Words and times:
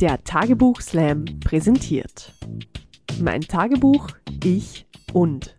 Der 0.00 0.22
Tagebuch 0.24 0.82
Slam 0.82 1.24
präsentiert. 1.40 2.34
Mein 3.18 3.40
Tagebuch, 3.40 4.10
ich 4.44 4.86
und. 5.14 5.56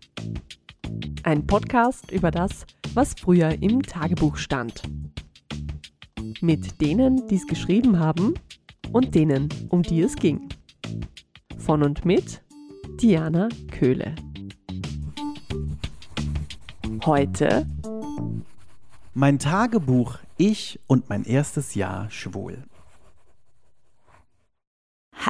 Ein 1.24 1.44
Podcast 1.44 2.12
über 2.12 2.30
das, 2.30 2.64
was 2.94 3.14
früher 3.14 3.60
im 3.60 3.82
Tagebuch 3.82 4.36
stand. 4.36 4.82
Mit 6.40 6.80
denen, 6.80 7.26
die 7.26 7.34
es 7.34 7.48
geschrieben 7.48 7.98
haben 7.98 8.34
und 8.92 9.16
denen, 9.16 9.48
um 9.70 9.82
die 9.82 10.02
es 10.02 10.14
ging. 10.14 10.48
Von 11.58 11.82
und 11.82 12.04
mit 12.04 12.40
Diana 13.02 13.48
Köhle. 13.72 14.14
Heute 17.04 17.66
mein 19.14 19.40
Tagebuch 19.40 20.18
Ich 20.36 20.78
und 20.86 21.08
mein 21.08 21.24
erstes 21.24 21.74
Jahr 21.74 22.08
schwul. 22.08 22.62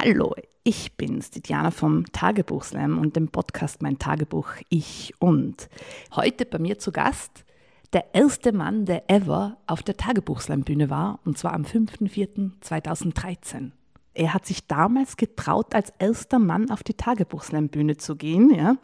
Hallo, 0.01 0.33
ich 0.63 0.95
bin's, 0.95 1.29
die 1.29 1.41
Diana 1.41 1.71
vom 1.71 2.05
Tagebuchslam 2.05 2.99
und 2.99 3.17
dem 3.17 3.27
Podcast 3.27 3.81
Mein 3.81 3.99
Tagebuch 3.99 4.47
Ich 4.69 5.13
und. 5.19 5.67
Heute 6.15 6.45
bei 6.45 6.57
mir 6.57 6.79
zu 6.79 6.93
Gast 6.93 7.43
der 7.91 8.15
erste 8.15 8.53
Mann, 8.53 8.85
der 8.85 9.09
ever 9.09 9.57
auf 9.67 9.83
der 9.83 9.97
Tagebuchslam-Bühne 9.97 10.89
war, 10.89 11.19
und 11.25 11.37
zwar 11.37 11.51
am 11.51 11.63
5.4.2013. 11.63 13.71
Er 14.19 14.33
hat 14.33 14.45
sich 14.45 14.67
damals 14.67 15.15
getraut, 15.15 15.73
als 15.73 15.93
erster 15.97 16.39
Mann 16.39 16.71
auf 16.71 16.83
die 16.83 16.93
Tagebuchslam-Bühne 16.93 17.95
zu 17.95 18.17
gehen. 18.17 18.53
Ja? 18.53 18.75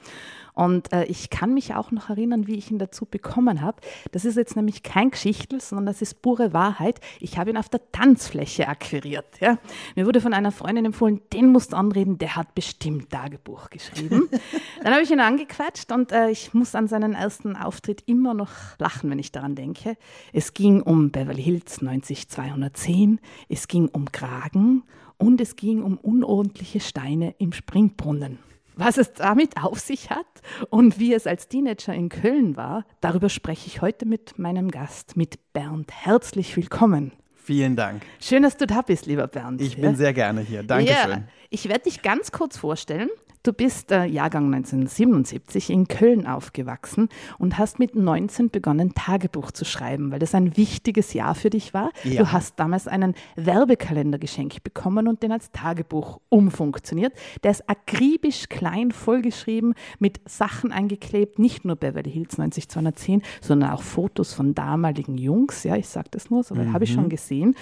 Und 0.53 0.93
äh, 0.93 1.03
ich 1.03 1.30
kann 1.30 1.53
mich 1.53 1.76
auch 1.76 1.91
noch 1.91 2.09
erinnern, 2.09 2.48
wie 2.48 2.55
ich 2.55 2.71
ihn 2.71 2.80
dazu 2.80 3.05
bekommen 3.05 3.59
habe. 3.59 3.81
Das 4.13 4.23
ist 4.23 4.38
jetzt 4.38 4.55
nämlich 4.55 4.81
kein 4.81 5.12
Geschichtel, 5.12 5.59
sondern 5.59 5.88
das 5.88 6.02
ist 6.02 6.21
pure 6.21 6.53
Wahrheit. 6.53 7.02
Ich 7.20 7.38
habe 7.38 7.49
ihn 7.49 7.57
auf 7.57 7.67
der 7.67 7.81
Tanzfläche 7.91 8.70
akquiriert. 8.70 9.26
Ja? 9.41 9.57
Mir 9.98 10.05
wurde 10.05 10.21
von 10.21 10.34
einer 10.34 10.54
Freundin 10.54 10.85
empfohlen, 10.85 11.20
den 11.34 11.52
musst 11.52 11.74
du 11.74 11.76
anreden, 11.76 12.18
der 12.18 12.37
hat 12.37 12.55
bestimmt 12.55 13.09
Tagebuch 13.09 13.70
geschrieben. 13.70 14.29
Dann 14.84 14.93
habe 14.93 15.04
ich 15.04 15.12
ihn 15.12 15.20
angequatscht 15.20 15.91
und 15.91 16.13
äh, 16.13 16.29
ich 16.29 16.54
muss 16.54 16.76
an 16.76 16.87
seinen 16.87 17.13
ersten 17.13 17.57
Auftritt 17.57 18.04
immer 18.05 18.34
noch 18.34 18.52
lachen, 18.79 19.09
wenn 19.09 19.20
ich 19.20 19.34
daran 19.34 19.55
denke. 19.55 19.98
Es 20.31 20.54
ging 20.54 20.81
um 20.81 21.12
Beverly 21.12 21.43
Hills 21.43 21.81
90210, 21.81 23.20
es 23.49 23.68
ging 23.68 23.90
um 23.90 24.09
Kragen 24.13 24.84
und 25.18 25.41
es 25.41 25.55
ging 25.55 25.84
um 25.84 25.98
unordentliche 25.98 26.80
Steine 26.80 27.35
im 27.38 27.54
Springbrunnen. 27.54 28.40
Was 28.77 28.98
es 28.98 29.13
damit 29.13 29.55
auf 29.62 29.80
sich 29.80 30.10
hat 30.10 30.26
und 30.70 30.99
wie 30.99 31.13
es 31.13 31.27
als 31.27 31.48
Teenager 31.48 31.94
in 31.94 32.10
Köln 32.10 32.58
war, 32.58 32.85
darüber 32.99 33.30
spreche 33.30 33.68
ich 33.68 33.82
heute 33.82 34.05
mit 34.05 34.38
meinem 34.38 34.70
Gast, 34.70 35.16
mit 35.16 35.54
Bernd. 35.54 35.91
Herzlich 35.93 36.55
willkommen. 36.58 37.13
Vielen 37.36 37.76
Dank. 37.76 38.02
Schön, 38.20 38.43
dass 38.43 38.58
du 38.58 38.68
da 38.68 38.82
bist, 38.82 39.05
lieber 39.05 39.27
Bernd. 39.27 39.62
Ich 39.62 39.80
bin 39.80 39.96
sehr 39.96 40.13
gerne 40.13 40.41
hier. 40.41 40.63
Dankeschön. 40.63 41.12
Ja, 41.12 41.24
ich 41.49 41.70
werde 41.70 41.84
dich 41.84 42.02
ganz 42.02 42.32
kurz 42.32 42.58
vorstellen. 42.58 43.10
Du 43.46 43.54
bist 43.54 43.91
äh, 43.91 44.05
Jahrgang 44.05 44.51
1977 44.51 45.70
in 45.70 45.88
Köln 45.88 46.26
aufgewachsen 46.26 47.10
und 47.38 47.60
hast 47.60 47.77
mit 47.77 47.93
19 47.93 48.49
begonnen, 48.49 48.96
Tagebuch 48.96 49.52
zu 49.52 49.65
schreiben, 49.65 50.12
weil 50.12 50.18
das 50.18 50.34
ein 50.34 50.57
wichtiges 50.57 51.13
Jahr 51.13 51.35
für 51.35 51.52
dich 51.52 51.71
war. 51.71 51.91
Ja. 52.04 52.24
Du 52.24 52.32
hast 52.32 52.60
damals 52.60 52.87
einen 52.87 53.13
Werbekalender 53.35 54.18
geschenkt 54.18 54.63
bekommen 54.63 55.07
und 55.07 55.21
den 55.21 55.32
als 55.32 55.52
Tagebuch 55.52 56.21
umfunktioniert. 56.29 57.13
Der 57.43 57.52
ist 57.52 57.70
akribisch 57.70 58.49
klein 58.49 58.90
vollgeschrieben, 58.90 59.76
mit 59.99 60.27
Sachen 60.27 60.71
eingeklebt, 60.71 61.37
nicht 61.37 61.65
nur 61.65 61.76
Beverly 61.76 62.09
Hills 62.09 62.40
90210, 62.40 63.21
sondern 63.41 63.70
auch 63.70 63.84
Fotos 63.84 64.34
von 64.34 64.56
damaligen 64.56 65.19
Jungs. 65.19 65.63
Ja, 65.63 65.75
ich 65.75 65.88
sage 65.88 66.07
das 66.09 66.31
nur, 66.31 66.41
so 66.41 66.56
mhm. 66.56 66.74
habe 66.74 66.85
ich 66.85 66.94
schon 66.94 67.09
gesehen. 67.09 67.53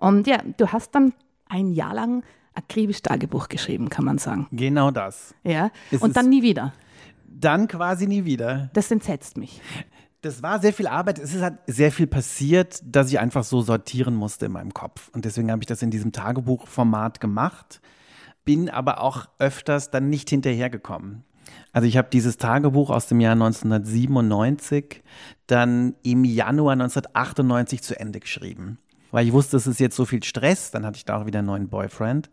Und 0.00 0.26
ja, 0.26 0.38
du 0.56 0.72
hast 0.72 0.96
dann 0.96 1.12
ein 1.48 1.70
Jahr 1.70 1.94
lang 1.94 2.24
akribisch 2.58 3.00
Tagebuch 3.00 3.48
geschrieben, 3.48 3.88
kann 3.88 4.04
man 4.04 4.18
sagen. 4.18 4.46
Genau 4.50 4.90
das. 4.90 5.34
Ja. 5.44 5.70
Ist 5.90 6.02
und 6.02 6.16
dann 6.16 6.28
nie 6.28 6.42
wieder. 6.42 6.74
Dann 7.26 7.68
quasi 7.68 8.06
nie 8.06 8.24
wieder. 8.24 8.70
Das 8.74 8.90
entsetzt 8.90 9.36
mich. 9.36 9.60
Das 10.20 10.42
war 10.42 10.60
sehr 10.60 10.72
viel 10.72 10.88
Arbeit. 10.88 11.20
Es 11.20 11.32
ist 11.32 11.42
halt 11.42 11.58
sehr 11.68 11.92
viel 11.92 12.08
passiert, 12.08 12.80
dass 12.84 13.08
ich 13.08 13.20
einfach 13.20 13.44
so 13.44 13.62
sortieren 13.62 14.14
musste 14.14 14.46
in 14.46 14.52
meinem 14.52 14.74
Kopf. 14.74 15.10
Und 15.14 15.24
deswegen 15.24 15.50
habe 15.52 15.62
ich 15.62 15.66
das 15.66 15.80
in 15.80 15.92
diesem 15.92 16.10
Tagebuchformat 16.10 17.20
gemacht, 17.20 17.80
bin 18.44 18.68
aber 18.68 19.00
auch 19.00 19.28
öfters 19.38 19.90
dann 19.90 20.10
nicht 20.10 20.28
hinterhergekommen. 20.30 21.24
Also 21.72 21.86
ich 21.86 21.96
habe 21.96 22.08
dieses 22.12 22.36
Tagebuch 22.36 22.90
aus 22.90 23.06
dem 23.06 23.20
Jahr 23.20 23.32
1997 23.32 25.04
dann 25.46 25.94
im 26.02 26.24
Januar 26.24 26.72
1998 26.72 27.82
zu 27.82 27.98
Ende 27.98 28.18
geschrieben 28.20 28.78
weil 29.10 29.26
ich 29.26 29.32
wusste, 29.32 29.56
es 29.56 29.66
ist 29.66 29.80
jetzt 29.80 29.96
so 29.96 30.04
viel 30.04 30.22
Stress. 30.22 30.70
Dann 30.70 30.84
hatte 30.84 30.96
ich 30.96 31.04
da 31.04 31.20
auch 31.20 31.26
wieder 31.26 31.40
einen 31.40 31.46
neuen 31.46 31.68
Boyfriend 31.68 32.30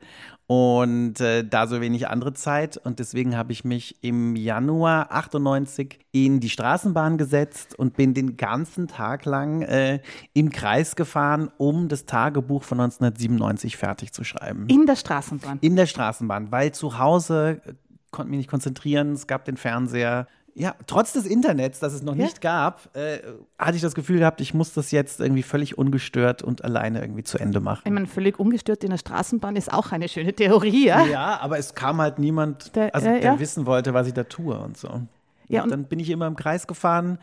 und 0.48 1.20
äh, 1.22 1.44
da 1.44 1.68
so 1.68 1.82
wenig 1.82 2.08
andere 2.08 2.34
Zeit. 2.34 2.78
Und 2.78 3.00
deswegen 3.00 3.36
habe 3.36 3.52
ich 3.52 3.64
mich 3.64 4.04
im 4.04 4.36
Januar 4.36 5.12
98 5.12 6.00
in 6.12 6.40
die 6.40 6.50
Straßenbahn 6.50 7.18
gesetzt 7.18 7.78
und 7.78 7.96
bin 7.96 8.14
den 8.14 8.38
ganzen 8.38 8.88
Tag 8.88 9.26
lang 9.26 9.64
äh, 9.64 10.00
im 10.34 10.52
Kreis 10.52 10.96
gefahren, 10.96 11.50
um 11.58 11.88
das 11.88 12.06
Tagebuch 12.06 12.64
von 12.64 12.80
1997 12.80 13.78
fertig 13.78 14.14
zu 14.14 14.24
schreiben. 14.24 14.68
In 14.68 14.86
der 14.86 14.96
Straßenbahn? 14.96 15.60
In 15.62 15.76
der 15.76 15.88
Straßenbahn, 15.88 16.52
weil 16.52 16.74
zu 16.74 17.00
Hause 17.00 17.62
äh, 17.66 17.74
konnte 18.12 18.30
mich 18.30 18.38
nicht 18.38 18.50
konzentrieren, 18.50 19.14
es 19.14 19.28
gab 19.28 19.46
den 19.46 19.58
Fernseher, 19.58 20.28
ja, 20.58 20.74
trotz 20.88 21.12
des 21.12 21.26
Internets, 21.26 21.80
das 21.80 21.94
es 21.94 22.02
noch 22.02 22.16
ja. 22.16 22.24
nicht 22.24 22.40
gab, 22.40 22.96
äh, 22.96 23.20
hatte 23.60 23.76
ich 23.76 23.82
das 23.82 23.94
Gefühl 23.94 24.20
gehabt, 24.20 24.40
ich 24.40 24.54
muss 24.54 24.74
das 24.74 24.92
jetzt 24.92 25.20
irgendwie 25.20 25.44
völlig 25.44 25.78
ungestört 25.78 26.44
und 26.44 26.64
alleine 26.64 27.02
irgendwie 27.02 27.24
zu 27.24 27.38
Ende 27.38 27.60
machen. 27.60 27.82
Ich 27.84 27.92
meine, 27.92 28.08
völlig 28.08 28.40
ungestört 28.40 28.82
in 28.86 28.92
der 28.92 28.98
Straßenbahn 28.98 29.58
ist 29.58 29.72
auch 29.72 29.92
eine 29.92 30.08
schöne 30.08 30.34
Theorie, 30.34 30.88
ja? 30.88 31.06
Ja, 31.06 31.40
aber 31.42 31.58
es 31.58 31.76
kam 31.76 32.00
halt 32.00 32.20
niemand, 32.20 32.74
der, 32.76 32.96
also, 32.96 33.08
der 33.08 33.22
ja. 33.22 33.40
wissen 33.40 33.66
wollte, 33.66 33.94
was 33.94 34.08
ich 34.08 34.14
da 34.14 34.24
tue 34.24 34.58
und 34.58 34.78
so. 34.78 35.02
Ja, 35.50 35.62
und, 35.62 35.66
und 35.66 35.72
dann 35.72 35.84
bin 35.86 36.00
ich 36.00 36.10
immer 36.10 36.26
im 36.26 36.38
Kreis 36.38 36.68
gefahren, 36.68 37.20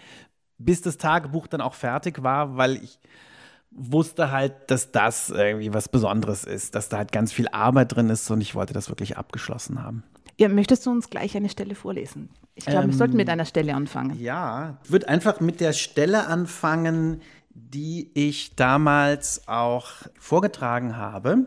bis 0.59 0.83
das 0.83 0.99
Tagebuch 0.99 1.47
dann 1.47 1.63
auch 1.63 1.75
fertig 1.75 2.23
war, 2.23 2.59
weil 2.59 2.77
ich 2.77 2.99
wusste 3.71 4.31
halt, 4.31 4.71
dass 4.71 4.93
das 4.93 5.31
irgendwie 5.31 5.73
was 5.73 5.89
Besonderes 5.89 6.45
ist, 6.45 6.75
dass 6.75 6.91
da 6.91 6.99
halt 6.99 7.13
ganz 7.13 7.33
viel 7.33 7.49
Arbeit 7.49 7.95
drin 7.95 8.11
ist 8.11 8.31
und 8.31 8.43
ich 8.43 8.55
wollte 8.55 8.75
das 8.75 8.91
wirklich 8.91 9.17
abgeschlossen 9.17 9.83
haben. 9.83 10.05
Ja, 10.39 10.49
möchtest 10.49 10.87
du 10.87 10.91
uns 10.91 11.11
gleich 11.11 11.37
eine 11.37 11.49
Stelle 11.49 11.75
vorlesen? 11.75 12.31
Ich 12.55 12.67
glaube, 12.67 12.85
ähm, 12.85 12.91
wir 12.91 12.97
sollten 12.97 13.17
mit 13.17 13.29
einer 13.29 13.45
Stelle 13.45 13.75
anfangen. 13.75 14.19
Ja, 14.21 14.79
ich 14.85 14.91
würde 14.91 15.09
einfach 15.09 15.41
mit 15.41 15.61
der 15.61 15.73
Stelle 15.73 16.27
anfangen, 16.27 17.21
die 17.55 18.11
ich 18.15 18.57
damals 18.57 19.47
auch 19.47 19.89
vorgetragen 20.19 20.97
habe. 20.97 21.47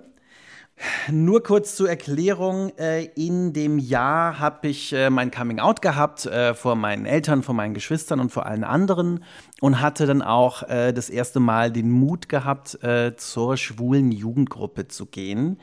Nur 1.09 1.41
kurz 1.41 1.75
zur 1.75 1.89
Erklärung. 1.89 2.71
Äh, 2.77 3.05
in 3.15 3.53
dem 3.53 3.79
Jahr 3.79 4.39
habe 4.39 4.67
ich 4.67 4.91
äh, 4.91 5.09
mein 5.09 5.31
Coming 5.31 5.59
Out 5.59 5.81
gehabt 5.81 6.25
äh, 6.25 6.53
vor 6.53 6.75
meinen 6.75 7.05
Eltern, 7.05 7.43
vor 7.43 7.55
meinen 7.55 7.73
Geschwistern 7.73 8.19
und 8.19 8.29
vor 8.29 8.45
allen 8.45 8.65
anderen 8.65 9.23
und 9.61 9.79
hatte 9.79 10.05
dann 10.05 10.21
auch 10.21 10.63
das 10.67 11.09
erste 11.09 11.39
Mal 11.39 11.71
den 11.71 11.89
Mut 11.89 12.27
gehabt, 12.27 12.77
zur 13.17 13.57
schwulen 13.57 14.11
Jugendgruppe 14.11 14.89
zu 14.89 15.05
gehen. 15.05 15.59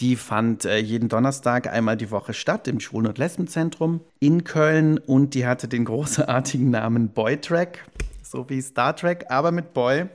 Die 0.00 0.14
fand 0.14 0.64
äh, 0.64 0.78
jeden 0.78 1.08
Donnerstag 1.08 1.66
einmal 1.66 1.96
die 1.96 2.10
Woche 2.10 2.32
statt 2.32 2.68
im 2.68 2.78
Schwulen- 2.78 3.08
und 3.08 3.18
Lesbenzentrum 3.18 4.00
in 4.20 4.44
Köln 4.44 4.98
und 4.98 5.34
die 5.34 5.46
hatte 5.46 5.66
den 5.66 5.84
großartigen 5.84 6.70
Namen 6.70 7.08
Boy 7.10 7.40
Track, 7.40 7.84
so 8.22 8.48
wie 8.48 8.62
Star 8.62 8.94
Trek, 8.94 9.26
aber 9.28 9.50
mit 9.50 9.74
Boy. 9.74 10.06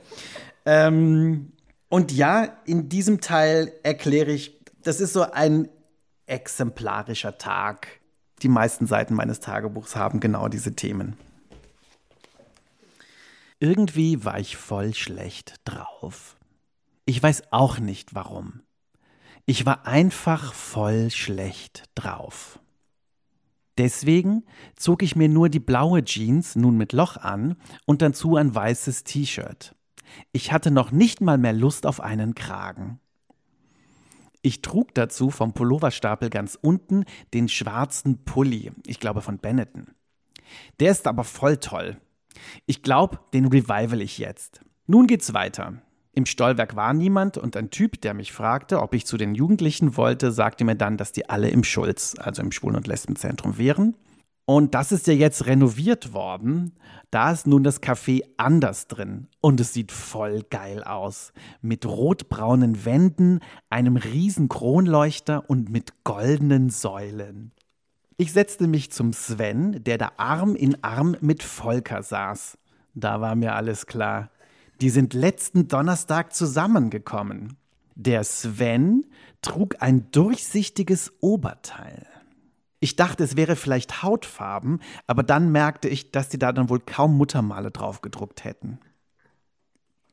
Ähm, 0.64 1.52
und 1.90 2.12
ja, 2.12 2.48
in 2.64 2.88
diesem 2.88 3.20
Teil 3.20 3.72
erkläre 3.82 4.32
ich, 4.32 4.58
das 4.82 5.00
ist 5.00 5.12
so 5.12 5.30
ein 5.30 5.68
exemplarischer 6.26 7.36
Tag. 7.36 8.00
Die 8.42 8.48
meisten 8.48 8.86
Seiten 8.86 9.14
meines 9.14 9.40
Tagebuchs 9.40 9.96
haben 9.96 10.18
genau 10.18 10.48
diese 10.48 10.74
Themen. 10.74 11.16
Irgendwie 13.60 14.24
war 14.24 14.38
ich 14.38 14.56
voll 14.56 14.94
schlecht 14.94 15.56
drauf. 15.64 16.36
Ich 17.04 17.22
weiß 17.22 17.52
auch 17.52 17.78
nicht 17.78 18.14
warum. 18.14 18.62
Ich 19.46 19.66
war 19.66 19.86
einfach 19.86 20.54
voll 20.54 21.10
schlecht 21.10 21.84
drauf. 21.94 22.58
Deswegen 23.76 24.44
zog 24.76 25.02
ich 25.02 25.16
mir 25.16 25.28
nur 25.28 25.50
die 25.50 25.60
blaue 25.60 26.02
Jeans, 26.02 26.56
nun 26.56 26.76
mit 26.76 26.92
Loch 26.92 27.16
an, 27.16 27.56
und 27.84 28.00
dazu 28.00 28.36
ein 28.36 28.54
weißes 28.54 29.04
T-Shirt. 29.04 29.74
Ich 30.32 30.52
hatte 30.52 30.70
noch 30.70 30.92
nicht 30.92 31.20
mal 31.20 31.36
mehr 31.36 31.52
Lust 31.52 31.86
auf 31.86 32.00
einen 32.00 32.34
Kragen. 32.34 33.00
Ich 34.40 34.62
trug 34.62 34.94
dazu 34.94 35.30
vom 35.30 35.52
Pulloverstapel 35.52 36.30
ganz 36.30 36.58
unten 36.60 37.04
den 37.34 37.48
schwarzen 37.48 38.24
Pulli, 38.24 38.72
ich 38.86 39.00
glaube 39.00 39.22
von 39.22 39.38
Benetton. 39.38 39.88
Der 40.80 40.90
ist 40.90 41.06
aber 41.06 41.24
voll 41.24 41.56
toll. 41.58 42.00
Ich 42.64 42.82
glaube, 42.82 43.18
den 43.32 43.46
revival 43.46 44.00
ich 44.00 44.18
jetzt. 44.18 44.60
Nun 44.86 45.06
geht's 45.06 45.34
weiter. 45.34 45.82
Im 46.16 46.26
Stollwerk 46.26 46.76
war 46.76 46.94
niemand 46.94 47.38
und 47.38 47.56
ein 47.56 47.70
Typ, 47.70 48.00
der 48.00 48.14
mich 48.14 48.32
fragte, 48.32 48.80
ob 48.80 48.94
ich 48.94 49.04
zu 49.04 49.16
den 49.16 49.34
Jugendlichen 49.34 49.96
wollte, 49.96 50.30
sagte 50.30 50.64
mir 50.64 50.76
dann, 50.76 50.96
dass 50.96 51.10
die 51.10 51.28
alle 51.28 51.48
im 51.48 51.64
Schulz, 51.64 52.14
also 52.18 52.40
im 52.40 52.52
Schwulen- 52.52 52.76
und 52.76 52.86
Lesbenzentrum 52.86 53.58
wären. 53.58 53.96
Und 54.46 54.74
das 54.74 54.92
ist 54.92 55.06
ja 55.06 55.14
jetzt 55.14 55.46
renoviert 55.46 56.12
worden. 56.12 56.72
Da 57.10 57.32
ist 57.32 57.46
nun 57.46 57.64
das 57.64 57.82
Café 57.82 58.22
anders 58.36 58.86
drin. 58.86 59.26
Und 59.40 59.58
es 59.58 59.72
sieht 59.72 59.90
voll 59.90 60.42
geil 60.50 60.84
aus. 60.84 61.32
Mit 61.62 61.86
rotbraunen 61.86 62.84
Wänden, 62.84 63.40
einem 63.70 63.96
riesen 63.96 64.48
Kronleuchter 64.48 65.48
und 65.48 65.70
mit 65.70 66.04
goldenen 66.04 66.70
Säulen. 66.70 67.52
Ich 68.18 68.32
setzte 68.32 68.68
mich 68.68 68.92
zum 68.92 69.12
Sven, 69.12 69.82
der 69.82 69.98
da 69.98 70.12
Arm 70.18 70.54
in 70.54 70.84
Arm 70.84 71.16
mit 71.20 71.42
Volker 71.42 72.04
saß. 72.04 72.56
Da 72.94 73.20
war 73.20 73.34
mir 73.34 73.56
alles 73.56 73.86
klar. 73.86 74.30
Die 74.80 74.90
sind 74.90 75.14
letzten 75.14 75.68
Donnerstag 75.68 76.34
zusammengekommen. 76.34 77.56
Der 77.94 78.24
Sven 78.24 79.06
trug 79.40 79.76
ein 79.80 80.10
durchsichtiges 80.10 81.12
Oberteil. 81.20 82.06
Ich 82.80 82.96
dachte, 82.96 83.24
es 83.24 83.36
wäre 83.36 83.56
vielleicht 83.56 84.02
Hautfarben, 84.02 84.80
aber 85.06 85.22
dann 85.22 85.52
merkte 85.52 85.88
ich, 85.88 86.10
dass 86.10 86.28
die 86.28 86.38
da 86.38 86.52
dann 86.52 86.68
wohl 86.68 86.80
kaum 86.80 87.16
Muttermale 87.16 87.70
drauf 87.70 88.02
gedruckt 88.02 88.44
hätten. 88.44 88.78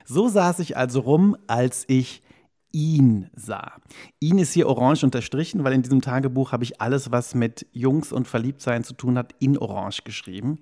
So 0.06 0.30
saß 0.30 0.60
ich 0.60 0.78
also 0.78 1.02
rum, 1.02 1.36
als 1.48 1.84
ich 1.88 2.24
ihn 2.72 3.30
sah. 3.36 3.74
Ihn 4.20 4.38
ist 4.38 4.54
hier 4.54 4.68
orange 4.68 5.04
unterstrichen, 5.04 5.64
weil 5.64 5.74
in 5.74 5.82
diesem 5.82 6.02
Tagebuch 6.02 6.52
habe 6.52 6.64
ich 6.64 6.80
alles, 6.80 7.12
was 7.12 7.36
mit 7.36 7.68
Jungs 7.74 8.12
und 8.12 8.28
Verliebtsein 8.28 8.84
zu 8.84 8.94
tun 8.94 9.18
hat, 9.18 9.36
in 9.40 9.58
orange 9.58 10.04
geschrieben. 10.04 10.60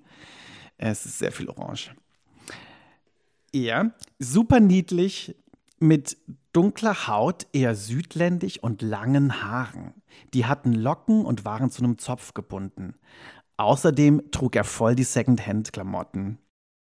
Es 0.78 1.06
ist 1.06 1.18
sehr 1.18 1.32
viel 1.32 1.48
orange. 1.48 1.94
Er, 3.52 3.92
super 4.18 4.60
niedlich, 4.60 5.36
mit 5.78 6.16
dunkler 6.52 7.08
Haut, 7.08 7.46
eher 7.52 7.74
südländisch 7.74 8.58
und 8.58 8.82
langen 8.82 9.42
Haaren. 9.42 9.94
Die 10.34 10.46
hatten 10.46 10.74
Locken 10.74 11.24
und 11.24 11.44
waren 11.44 11.70
zu 11.70 11.82
einem 11.82 11.98
Zopf 11.98 12.34
gebunden. 12.34 12.94
Außerdem 13.56 14.30
trug 14.30 14.56
er 14.56 14.64
voll 14.64 14.94
die 14.94 15.04
Secondhand-Klamotten. 15.04 16.38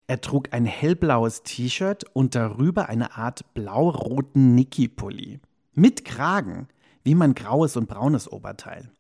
Er 0.06 0.20
trug 0.20 0.52
ein 0.52 0.64
hellblaues 0.64 1.43
T-Shirt 1.43 2.05
und 2.12 2.34
darüber 2.34 2.88
eine 2.88 3.16
Art 3.16 3.55
blau-roten 3.55 4.55
Niki-Pulli. 4.55 5.40
Mit 5.75 6.05
Kragen, 6.05 6.69
wie 7.05 7.14
mein 7.14 7.34
graues 7.34 7.76
und 7.76 7.88
braunes 7.88 8.31
Oberteil. 8.31 8.90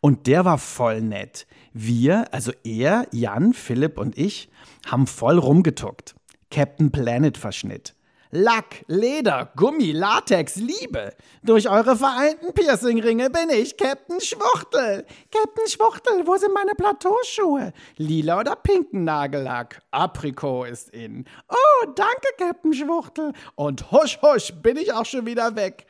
Und 0.00 0.26
der 0.26 0.44
war 0.44 0.58
voll 0.58 1.02
nett. 1.02 1.46
Wir, 1.72 2.32
also 2.32 2.52
er, 2.64 3.06
Jan, 3.12 3.52
Philipp 3.52 3.98
und 3.98 4.16
ich, 4.16 4.48
haben 4.86 5.06
voll 5.06 5.38
rumgetuckt. 5.38 6.14
Captain 6.50 6.90
Planet 6.90 7.36
Verschnitt. 7.36 7.94
Lack, 8.30 8.84
Leder, 8.88 9.50
Gummi, 9.56 9.92
Latex, 9.92 10.56
Liebe. 10.56 11.14
Durch 11.42 11.68
eure 11.68 11.96
vereinten 11.96 12.52
Piercingringe 12.52 13.30
bin 13.30 13.48
ich 13.48 13.76
Captain 13.78 14.20
Schwuchtel. 14.20 15.06
Captain 15.30 15.66
Schwuchtel, 15.66 16.26
wo 16.26 16.36
sind 16.36 16.52
meine 16.52 16.74
Plateauschuhe? 16.74 17.72
Lila 17.96 18.40
oder 18.40 18.56
pinken 18.56 19.04
Nagellack? 19.04 19.80
Aprikot 19.92 20.64
ist 20.64 20.90
in. 20.90 21.24
Oh, 21.48 21.86
danke, 21.94 22.28
Captain 22.36 22.74
Schwuchtel. 22.74 23.32
Und 23.54 23.90
husch, 23.92 24.18
husch, 24.20 24.52
bin 24.62 24.76
ich 24.76 24.92
auch 24.92 25.06
schon 25.06 25.24
wieder 25.24 25.56
weg. 25.56 25.86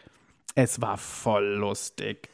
Es 0.55 0.81
war 0.81 0.97
voll 0.97 1.57
lustig. 1.57 2.29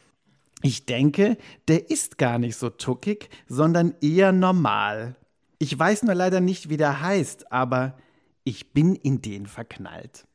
Ich 0.63 0.85
denke, 0.85 1.39
der 1.69 1.91
ist 1.91 2.19
gar 2.19 2.39
nicht 2.39 2.57
so 2.57 2.69
tuckig, 2.69 3.31
sondern 3.49 3.95
eher 4.03 4.33
normal. 4.33 5.17
Ich 5.59 5.79
weiß 5.79 6.03
nur 6.03 6.15
leider 6.15 6.41
nicht, 6.41 6.69
wie 6.69 6.77
der 6.77 7.01
heißt, 7.01 7.51
aber 7.53 7.97
ich 8.45 8.73
bin 8.73 8.95
in 8.95 9.23
den 9.23 9.47
verknallt. 9.47 10.27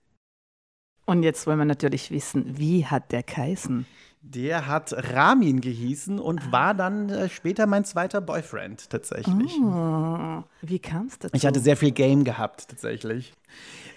Und 1.06 1.24
jetzt 1.24 1.48
wollen 1.48 1.58
wir 1.58 1.66
natürlich 1.66 2.12
wissen, 2.12 2.58
wie 2.58 2.86
hat 2.86 3.12
der 3.12 3.24
geheißen? 3.24 3.88
Der 4.22 4.68
hat 4.68 4.94
Ramin 5.14 5.62
gehießen 5.62 6.20
und 6.20 6.42
ah. 6.42 6.52
war 6.52 6.74
dann 6.74 7.10
äh, 7.10 7.30
später 7.30 7.66
mein 7.66 7.86
zweiter 7.86 8.20
Boyfriend 8.20 8.90
tatsächlich. 8.90 9.58
Oh, 9.60 10.44
wie 10.62 10.80
kam 10.80 11.08
es 11.08 11.18
dazu? 11.18 11.34
Ich 11.34 11.46
hatte 11.46 11.62
sehr 11.62 11.78
viel 11.78 11.92
Game 11.92 12.26
gehabt 12.26 12.68
tatsächlich. 12.68 13.34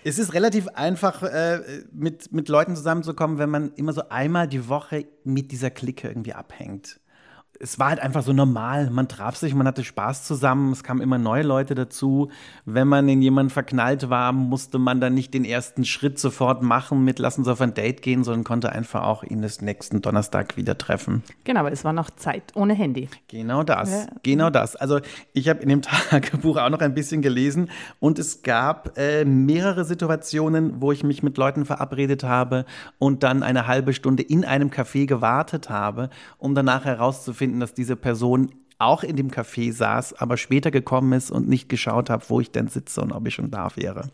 Es 0.05 0.19
ist 0.19 0.33
relativ 0.33 0.69
einfach, 0.69 1.23
äh, 1.23 1.85
mit, 1.93 2.33
mit 2.33 2.49
Leuten 2.49 2.77
zusammenzukommen, 2.77 3.39
wenn 3.39 3.51
man 3.51 3.73
immer 3.75 3.93
so 3.93 4.09
einmal 4.09 4.47
die 4.47 4.69
Woche 4.69 5.07
mit 5.25 5.51
dieser 5.53 5.71
Clique 5.71 6.09
irgendwie 6.09 6.35
abhängt 6.35 7.01
es 7.63 7.79
war 7.79 7.91
halt 7.91 8.01
einfach 8.01 8.25
so 8.25 8.33
normal. 8.33 8.91
Man 8.91 9.07
traf 9.07 9.37
sich, 9.37 9.55
man 9.55 9.69
hatte 9.69 9.85
Spaß 9.85 10.25
zusammen, 10.25 10.73
es 10.73 10.83
kamen 10.83 11.01
immer 11.01 11.17
neue 11.17 11.45
Leute 11.45 11.77
dazu. 11.77 12.29
Wenn 12.65 12.89
man 12.89 13.09
in 13.09 13.23
jemanden 13.23 13.51
verknallt 13.51 14.11
war, 14.11 14.33
musste 14.33 14.81
man 14.81 15.01
dann 15.01 15.15
nicht 15.15 15.33
den 15.33 15.45
ersten 15.45 15.85
Schritt 15.85 16.19
sofort 16.19 16.63
machen 16.63 17.05
mit 17.05 17.21
lassen 17.21 17.45
Sie 17.45 17.53
auf 17.53 17.61
ein 17.61 17.73
Date 17.73 18.03
gehen, 18.03 18.25
sondern 18.25 18.43
konnte 18.43 18.73
einfach 18.73 19.05
auch 19.05 19.23
ihn 19.23 19.43
des 19.43 19.63
nächsten 19.63 20.03
Donnerstag 20.03 20.57
wieder 20.57 20.77
treffen. 20.77 21.23
Genau, 21.45 21.61
aber 21.61 21.71
es 21.71 21.85
war 21.85 21.93
noch 21.93 22.11
Zeit 22.11 22.43
ohne 22.57 22.75
Handy. 22.75 23.09
Genau 23.29 23.63
das, 23.63 23.93
ja. 23.93 24.07
genau 24.25 24.51
das. 24.51 24.75
Also 24.75 24.99
ich 25.33 25.49
habe 25.49 25.63
in 25.63 25.69
dem 25.69 25.83
Tagebuch 26.11 26.57
auch 26.57 26.71
noch 26.71 26.81
ein 26.81 26.95
bisschen 26.95 27.23
gelesen 27.23 27.71
und 28.01 28.19
es 28.19 28.43
gab 28.43 28.99
äh, 28.99 29.25
mehrere 29.25 29.85
Situationen, 29.85 30.81
wo 30.81 30.91
ich 30.91 31.05
mich 31.05 31.23
mit 31.23 31.39
Leuten 31.39 31.65
verabredet 31.65 32.25
habe 32.25 32.65
und 32.99 33.23
dann 33.23 33.45
eine 33.45 33.69
halbe 33.69 33.93
Stunde 33.93 34.25
in 34.25 34.45
einem 34.45 34.71
Café 34.71 35.07
gewartet 35.07 35.71
habe, 35.71 36.11
um 36.39 36.57
danach 36.57 36.85
herauszufinden, 36.85 37.52
herauszufinden, 37.53 37.61
dass 37.61 37.75
diese 37.75 37.97
Person 37.97 38.51
auch 38.79 39.05
in 39.05 39.17
dem 39.17 39.31
Café 39.31 39.73
saß, 39.73 40.15
aber 40.15 40.37
später 40.37 40.71
gekommen 40.71 41.13
ist 41.13 41.31
und 41.31 41.49
nicht 41.49 41.69
geschaut 41.69 42.11
habe, 42.11 42.25
wo 42.29 42.41
ich 42.41 42.51
denn 42.51 42.69
sitze 42.69 43.01
und 43.01 43.13
ob 43.13 43.27
ich 43.29 43.35
schon 43.35 43.51
da 43.51 43.71
wäre. 43.77 44.11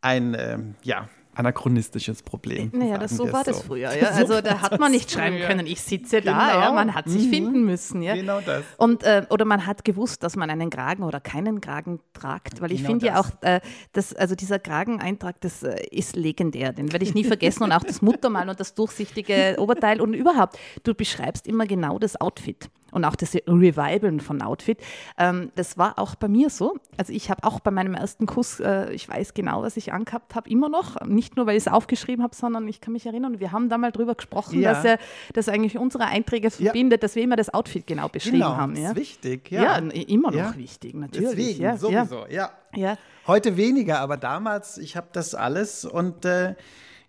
Ein, 0.00 0.34
äh, 0.34 0.58
ja, 0.82 1.08
anachronistisches 1.34 2.22
Problem. 2.22 2.70
Naja, 2.72 2.98
das, 2.98 3.16
so 3.16 3.32
war 3.32 3.44
so. 3.44 3.50
das 3.50 3.62
früher. 3.62 3.94
Ja? 3.94 4.10
Also 4.14 4.40
da 4.40 4.62
hat 4.62 4.78
man 4.78 4.92
nicht 4.92 5.10
schreiben 5.10 5.36
früher. 5.36 5.48
können, 5.48 5.66
ich 5.66 5.80
sitze 5.80 6.20
genau. 6.20 6.32
da, 6.32 6.60
ja? 6.60 6.72
man 6.72 6.94
hat 6.94 7.08
sich 7.08 7.26
mhm. 7.26 7.30
finden 7.30 7.64
müssen. 7.64 8.02
Ja? 8.02 8.14
Genau 8.14 8.40
das. 8.40 8.62
Und, 8.76 9.02
äh, 9.02 9.26
oder 9.30 9.44
man 9.44 9.66
hat 9.66 9.84
gewusst, 9.84 10.22
dass 10.22 10.36
man 10.36 10.50
einen 10.50 10.70
Kragen 10.70 11.02
oder 11.02 11.20
keinen 11.20 11.60
Kragen 11.60 12.00
tragt, 12.12 12.60
weil 12.60 12.68
genau 12.68 12.80
ich 12.80 12.86
finde 12.86 13.06
ja 13.06 13.20
auch, 13.20 13.28
äh, 13.42 13.60
dass, 13.92 14.14
also 14.14 14.34
dieser 14.34 14.58
Krageneintrag, 14.58 15.40
das 15.40 15.62
äh, 15.62 15.84
ist 15.90 16.16
legendär, 16.16 16.72
den 16.72 16.92
werde 16.92 17.04
ich 17.04 17.14
nie 17.14 17.24
vergessen 17.24 17.64
und 17.64 17.72
auch 17.72 17.82
das 17.82 18.02
Muttermal 18.02 18.48
und 18.48 18.60
das 18.60 18.74
durchsichtige 18.74 19.56
Oberteil 19.58 20.00
und 20.00 20.14
überhaupt, 20.14 20.58
du 20.84 20.94
beschreibst 20.94 21.46
immer 21.46 21.66
genau 21.66 21.98
das 21.98 22.20
Outfit 22.20 22.70
und 22.94 23.04
auch 23.04 23.16
das 23.16 23.34
Revivalen 23.34 24.20
von 24.20 24.40
Outfit. 24.40 24.78
Ähm, 25.18 25.50
das 25.56 25.76
war 25.76 25.98
auch 25.98 26.14
bei 26.14 26.28
mir 26.28 26.48
so. 26.48 26.76
Also 26.96 27.12
ich 27.12 27.30
habe 27.30 27.44
auch 27.44 27.60
bei 27.60 27.70
meinem 27.70 27.94
ersten 27.94 28.26
Kuss, 28.26 28.60
äh, 28.60 28.92
ich 28.92 29.08
weiß 29.08 29.34
genau, 29.34 29.62
was 29.62 29.76
ich 29.76 29.92
angehabt 29.92 30.34
habe, 30.34 30.48
immer 30.48 30.68
noch. 30.68 31.00
Nicht 31.04 31.36
nur, 31.36 31.46
weil 31.46 31.56
ich 31.56 31.66
es 31.66 31.68
aufgeschrieben 31.72 32.22
habe, 32.22 32.34
sondern 32.34 32.68
ich 32.68 32.80
kann 32.80 32.92
mich 32.92 33.06
erinnern, 33.06 33.40
wir 33.40 33.52
haben 33.52 33.68
da 33.68 33.78
mal 33.78 33.92
drüber 33.92 34.14
gesprochen, 34.14 34.60
ja. 34.60 34.72
dass 34.72 34.84
er 34.84 34.98
das 35.32 35.48
eigentlich 35.48 35.76
unsere 35.76 36.04
Einträge 36.04 36.50
verbindet, 36.50 37.02
ja. 37.02 37.06
dass 37.06 37.16
wir 37.16 37.22
immer 37.22 37.36
das 37.36 37.52
Outfit 37.52 37.86
genau 37.86 38.08
beschrieben 38.08 38.38
genau, 38.38 38.56
haben. 38.56 38.76
Ja, 38.76 38.90
ist 38.90 38.96
wichtig. 38.96 39.50
Ja, 39.50 39.78
ja 39.78 39.90
immer 39.90 40.30
noch 40.30 40.56
wichtig, 40.56 40.94
natürlich. 40.94 41.30
Deswegen, 41.30 41.62
ja. 41.62 41.76
sowieso, 41.76 42.26
ja. 42.28 42.50
ja. 42.74 42.96
Heute 43.26 43.56
weniger, 43.56 44.00
aber 44.00 44.16
damals, 44.16 44.78
ich 44.78 44.96
habe 44.96 45.08
das 45.12 45.34
alles 45.34 45.84
und 45.84 46.24
äh, 46.24 46.54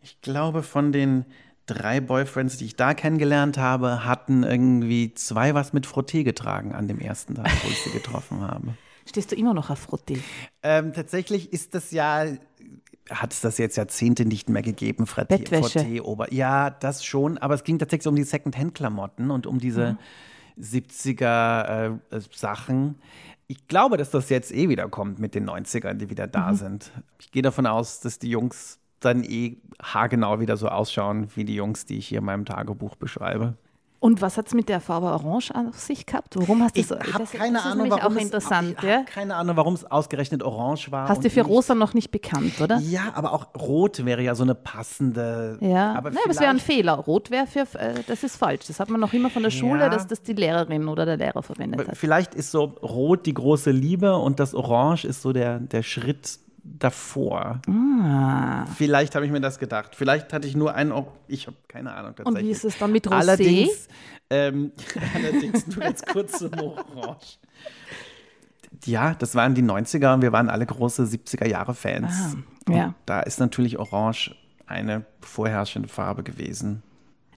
ich 0.01 0.21
glaube, 0.21 0.63
von 0.63 0.91
den 0.91 1.25
drei 1.65 1.99
Boyfriends, 1.99 2.57
die 2.57 2.65
ich 2.65 2.75
da 2.75 2.93
kennengelernt 2.93 3.57
habe, 3.57 4.05
hatten 4.05 4.43
irgendwie 4.43 5.13
zwei 5.13 5.53
was 5.53 5.73
mit 5.73 5.87
Frotté 5.87 6.23
getragen 6.23 6.73
an 6.73 6.87
dem 6.87 6.99
ersten 6.99 7.35
Tag, 7.35 7.51
wo 7.63 7.69
ich 7.69 7.81
sie 7.81 7.91
getroffen 7.91 8.41
habe. 8.41 8.75
Stehst 9.07 9.31
du 9.31 9.35
immer 9.35 9.53
noch 9.53 9.69
auf 9.69 9.87
Frotté? 9.87 10.19
Ähm, 10.63 10.93
tatsächlich 10.93 11.53
ist 11.53 11.75
das 11.75 11.91
ja, 11.91 12.25
hat 13.09 13.33
es 13.33 13.41
das 13.41 13.57
jetzt 13.57 13.77
Jahrzehnte 13.77 14.25
nicht 14.25 14.49
mehr 14.49 14.63
gegeben, 14.63 15.05
Frotté, 15.05 15.47
Frotté 15.47 16.01
Ober. 16.01 16.33
Ja, 16.33 16.69
das 16.69 17.05
schon, 17.05 17.37
aber 17.37 17.53
es 17.53 17.63
ging 17.63 17.77
tatsächlich 17.77 18.07
um 18.07 18.15
die 18.15 18.23
Second-Hand-Klamotten 18.23 19.29
und 19.31 19.45
um 19.45 19.59
diese 19.59 19.97
mhm. 20.57 20.63
70er 20.63 21.99
äh, 22.11 22.21
Sachen. 22.33 22.95
Ich 23.47 23.67
glaube, 23.67 23.97
dass 23.97 24.09
das 24.09 24.29
jetzt 24.29 24.51
eh 24.51 24.69
wieder 24.69 24.89
kommt 24.89 25.19
mit 25.19 25.35
den 25.35 25.47
90ern, 25.47 25.93
die 25.95 26.09
wieder 26.09 26.25
da 26.25 26.51
mhm. 26.51 26.55
sind. 26.55 26.91
Ich 27.19 27.31
gehe 27.31 27.43
davon 27.43 27.67
aus, 27.67 27.99
dass 27.99 28.17
die 28.17 28.29
Jungs 28.29 28.79
dann 29.05 29.23
eh 29.23 29.57
haargenau 29.81 30.39
wieder 30.39 30.57
so 30.57 30.67
ausschauen 30.67 31.27
wie 31.35 31.45
die 31.45 31.55
Jungs, 31.55 31.85
die 31.85 31.97
ich 31.97 32.07
hier 32.07 32.19
in 32.19 32.25
meinem 32.25 32.45
Tagebuch 32.45 32.95
beschreibe. 32.95 33.55
Und 34.05 34.21
was 34.21 34.37
hat 34.37 34.45
es 34.45 34.53
mit 34.53 34.69
der 34.69 34.81
Farbe 34.81 35.07
Orange 35.07 35.51
auf 35.55 35.79
sich 35.79 36.05
gehabt? 36.05 36.35
Warum 36.35 36.61
hast 36.61 36.77
du 36.77 36.81
das? 36.83 37.07
Ich 37.07 37.13
habe 37.15 37.25
keine 37.25 37.57
das 37.57 37.65
Ahnung, 37.65 37.89
warum 37.89 38.17
auch 38.17 38.21
interessant, 38.21 38.75
es, 38.77 38.83
ja? 38.83 39.03
keine 39.03 39.35
Ahnung, 39.35 39.57
warum 39.57 39.73
es 39.73 39.89
ausgerechnet 39.89 40.43
Orange 40.43 40.91
war. 40.91 41.09
Hast 41.09 41.23
du 41.23 41.29
für 41.31 41.41
Rosa 41.41 41.73
noch 41.73 41.95
nicht 41.95 42.11
bekannt, 42.11 42.61
oder? 42.61 42.77
Ja, 42.79 43.13
aber 43.15 43.33
auch 43.33 43.47
Rot 43.59 44.05
wäre 44.05 44.21
ja 44.21 44.35
so 44.35 44.43
eine 44.43 44.53
passende. 44.53 45.57
Ja, 45.59 45.93
aber 45.93 46.11
naja, 46.11 46.21
das 46.27 46.39
wäre 46.39 46.51
ein 46.51 46.59
Fehler. 46.59 46.93
Rot 46.93 47.31
wäre 47.31 47.47
für, 47.47 47.61
äh, 47.79 47.95
das 48.05 48.23
ist 48.23 48.35
falsch. 48.35 48.67
Das 48.67 48.79
hat 48.79 48.91
man 48.91 49.01
noch 49.01 49.13
immer 49.13 49.31
von 49.31 49.41
der 49.41 49.49
Schule, 49.49 49.79
ja. 49.79 49.89
dass 49.89 50.05
das 50.05 50.21
die 50.21 50.33
Lehrerin 50.33 50.87
oder 50.87 51.07
der 51.07 51.17
Lehrer 51.17 51.41
verwendet 51.41 51.87
hat. 51.87 51.97
Vielleicht 51.97 52.35
ist 52.35 52.51
so 52.51 52.75
Rot 52.83 53.25
die 53.25 53.33
große 53.33 53.71
Liebe 53.71 54.17
und 54.17 54.39
das 54.39 54.53
Orange 54.53 55.05
ist 55.05 55.23
so 55.23 55.33
der, 55.33 55.59
der 55.59 55.81
Schritt 55.81 56.37
davor. 56.65 57.61
Ah. 57.67 58.65
Vielleicht 58.75 59.15
habe 59.15 59.25
ich 59.25 59.31
mir 59.31 59.41
das 59.41 59.59
gedacht. 59.59 59.95
Vielleicht 59.95 60.33
hatte 60.33 60.47
ich 60.47 60.55
nur 60.55 60.73
einen, 60.73 60.91
oh, 60.91 61.07
ich 61.27 61.47
habe 61.47 61.57
keine 61.67 61.93
Ahnung 61.93 62.15
tatsächlich. 62.15 62.41
Und 62.41 62.47
wie 62.47 62.51
ist 62.51 62.65
es 62.65 62.77
dann 62.77 62.91
mit 62.91 63.07
Rosé? 63.07 63.13
Allerdings, 63.13 63.87
ähm, 64.29 64.71
allerdings 65.13 65.67
nur 65.67 65.77
ganz 65.77 66.01
kurz 66.03 66.39
zum 66.39 66.53
Orange. 66.59 67.37
Ja, 68.83 69.13
das 69.13 69.35
waren 69.35 69.55
die 69.55 69.63
90er 69.63 70.15
und 70.15 70.21
wir 70.21 70.31
waren 70.31 70.49
alle 70.49 70.65
große 70.65 71.03
70er 71.03 71.47
Jahre 71.47 71.73
Fans. 71.73 72.35
Ah, 72.67 72.73
ja. 72.73 72.95
Da 73.05 73.21
ist 73.21 73.39
natürlich 73.39 73.77
Orange 73.79 74.35
eine 74.65 75.05
vorherrschende 75.21 75.87
Farbe 75.87 76.23
gewesen. 76.23 76.81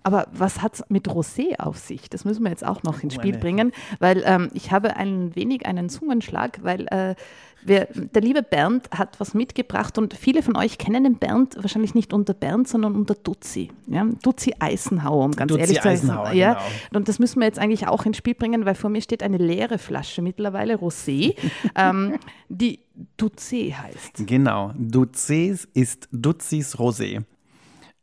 Aber 0.02 0.26
was 0.33 0.62
hat 0.62 0.75
es 0.75 0.85
mit 0.88 1.09
Rosé 1.09 1.59
auf 1.59 1.78
sich? 1.78 2.11
Das 2.11 2.25
müssen 2.25 2.43
wir 2.43 2.50
jetzt 2.50 2.64
auch 2.64 2.83
noch 2.83 3.02
ins 3.02 3.17
Oh, 3.17 3.21
Spiel 3.21 3.38
bringen, 3.38 3.73
weil 3.99 4.23
ähm, 4.25 4.50
ich 4.55 4.71
habe 4.73 4.97
ein 4.97 5.35
wenig 5.35 5.67
einen 5.67 5.88
Zungenschlag, 5.88 6.61
weil 6.62 6.87
äh, 6.88 7.14
wir, 7.62 7.88
der 7.93 8.23
liebe 8.23 8.43
Bernd 8.43 8.88
hat 8.90 9.19
was 9.21 9.35
mitgebracht 9.35 9.99
und 9.99 10.14
viele 10.14 10.43
von 10.43 10.57
euch 10.57 10.78
kennen 10.78 11.05
den 11.05 11.19
Bernd 11.19 11.57
wahrscheinlich 11.57 11.95
nicht 11.95 12.12
unter 12.12 12.35
Bernd, 12.35 12.69
sondern 12.69 12.95
unter 12.95 13.14
Duzi. 13.14 13.71
Ja? 13.87 14.07
Duzi 14.23 14.55
Eisenhauer, 14.59 15.25
um 15.25 15.33
ganz 15.33 15.50
Duzi 15.50 15.61
ehrlich 15.61 15.81
zu 15.81 16.07
sein. 16.07 16.37
Ja? 16.37 16.55
genau. 16.55 16.64
Und 16.95 17.09
das 17.09 17.19
müssen 17.19 17.40
wir 17.40 17.47
jetzt 17.47 17.59
eigentlich 17.59 17.87
auch 17.88 18.07
ins 18.07 18.17
Spiel 18.17 18.35
bringen, 18.35 18.64
weil 18.64 18.75
vor 18.75 18.90
mir 18.90 19.02
steht 19.02 19.23
eine 19.23 19.38
leere 19.38 19.78
Flasche 19.78 20.23
mittlerweile, 20.23 20.76
Rosé, 20.76 21.35
ähm, 21.75 22.19
die 22.49 22.81
Duzi 23.17 23.75
heißt. 23.76 24.26
Genau. 24.26 24.73
Duzes 24.76 25.69
ist 25.75 26.09
Duzis 26.12 26.76
Rosé. 26.76 27.23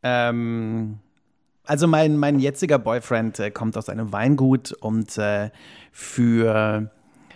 Ähm, 0.04 1.00
also 1.65 1.88
mein, 1.88 2.17
mein 2.17 2.39
jetziger 2.39 2.79
Boyfriend 2.79 3.39
äh, 3.39 3.51
kommt 3.51 3.77
aus 3.77 3.89
einem 3.89 4.12
Weingut 4.12 4.72
und 4.72 5.17
äh, 5.17 5.50
für 5.91 6.91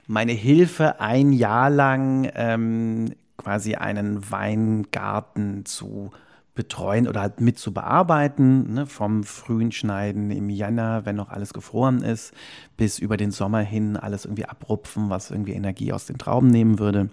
meine 0.07 0.31
Hilfe 0.31 0.99
ein 0.99 1.31
Jahr 1.31 1.69
lang 1.69 2.29
ähm, 2.35 3.13
quasi 3.37 3.75
einen 3.75 4.29
Weingarten 4.31 5.65
zu 5.65 6.11
betreuen 6.55 7.07
oder 7.07 7.21
halt 7.21 7.39
mit 7.39 7.57
zu 7.57 7.73
bearbeiten, 7.73 8.73
ne, 8.73 8.85
vom 8.85 9.23
frühen 9.23 9.71
Schneiden 9.71 10.29
im 10.29 10.49
Jänner, 10.49 11.05
wenn 11.05 11.15
noch 11.15 11.29
alles 11.29 11.53
gefroren 11.53 12.01
ist, 12.01 12.33
bis 12.75 12.99
über 12.99 13.15
den 13.15 13.31
Sommer 13.31 13.61
hin 13.61 13.95
alles 13.95 14.25
irgendwie 14.25 14.45
abrupfen, 14.45 15.09
was 15.09 15.31
irgendwie 15.31 15.53
Energie 15.53 15.93
aus 15.93 16.05
den 16.05 16.17
Trauben 16.17 16.49
nehmen 16.49 16.79
würde. 16.79 17.11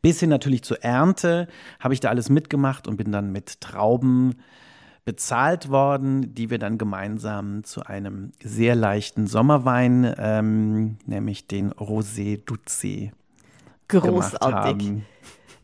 Bis 0.00 0.20
hin 0.20 0.30
natürlich 0.30 0.62
zur 0.62 0.82
Ernte 0.82 1.46
habe 1.78 1.92
ich 1.92 2.00
da 2.00 2.08
alles 2.08 2.30
mitgemacht 2.30 2.88
und 2.88 2.96
bin 2.96 3.12
dann 3.12 3.32
mit 3.32 3.60
Trauben 3.60 4.36
bezahlt 5.10 5.70
worden, 5.70 6.36
die 6.36 6.50
wir 6.50 6.60
dann 6.60 6.78
gemeinsam 6.78 7.64
zu 7.64 7.82
einem 7.82 8.30
sehr 8.44 8.76
leichten 8.76 9.26
Sommerwein, 9.26 10.14
ähm, 10.18 10.98
nämlich 11.04 11.48
den 11.48 11.72
Rosé 11.72 12.38
gemacht 12.38 13.10
Großartig. 13.88 14.86
haben. 14.86 15.06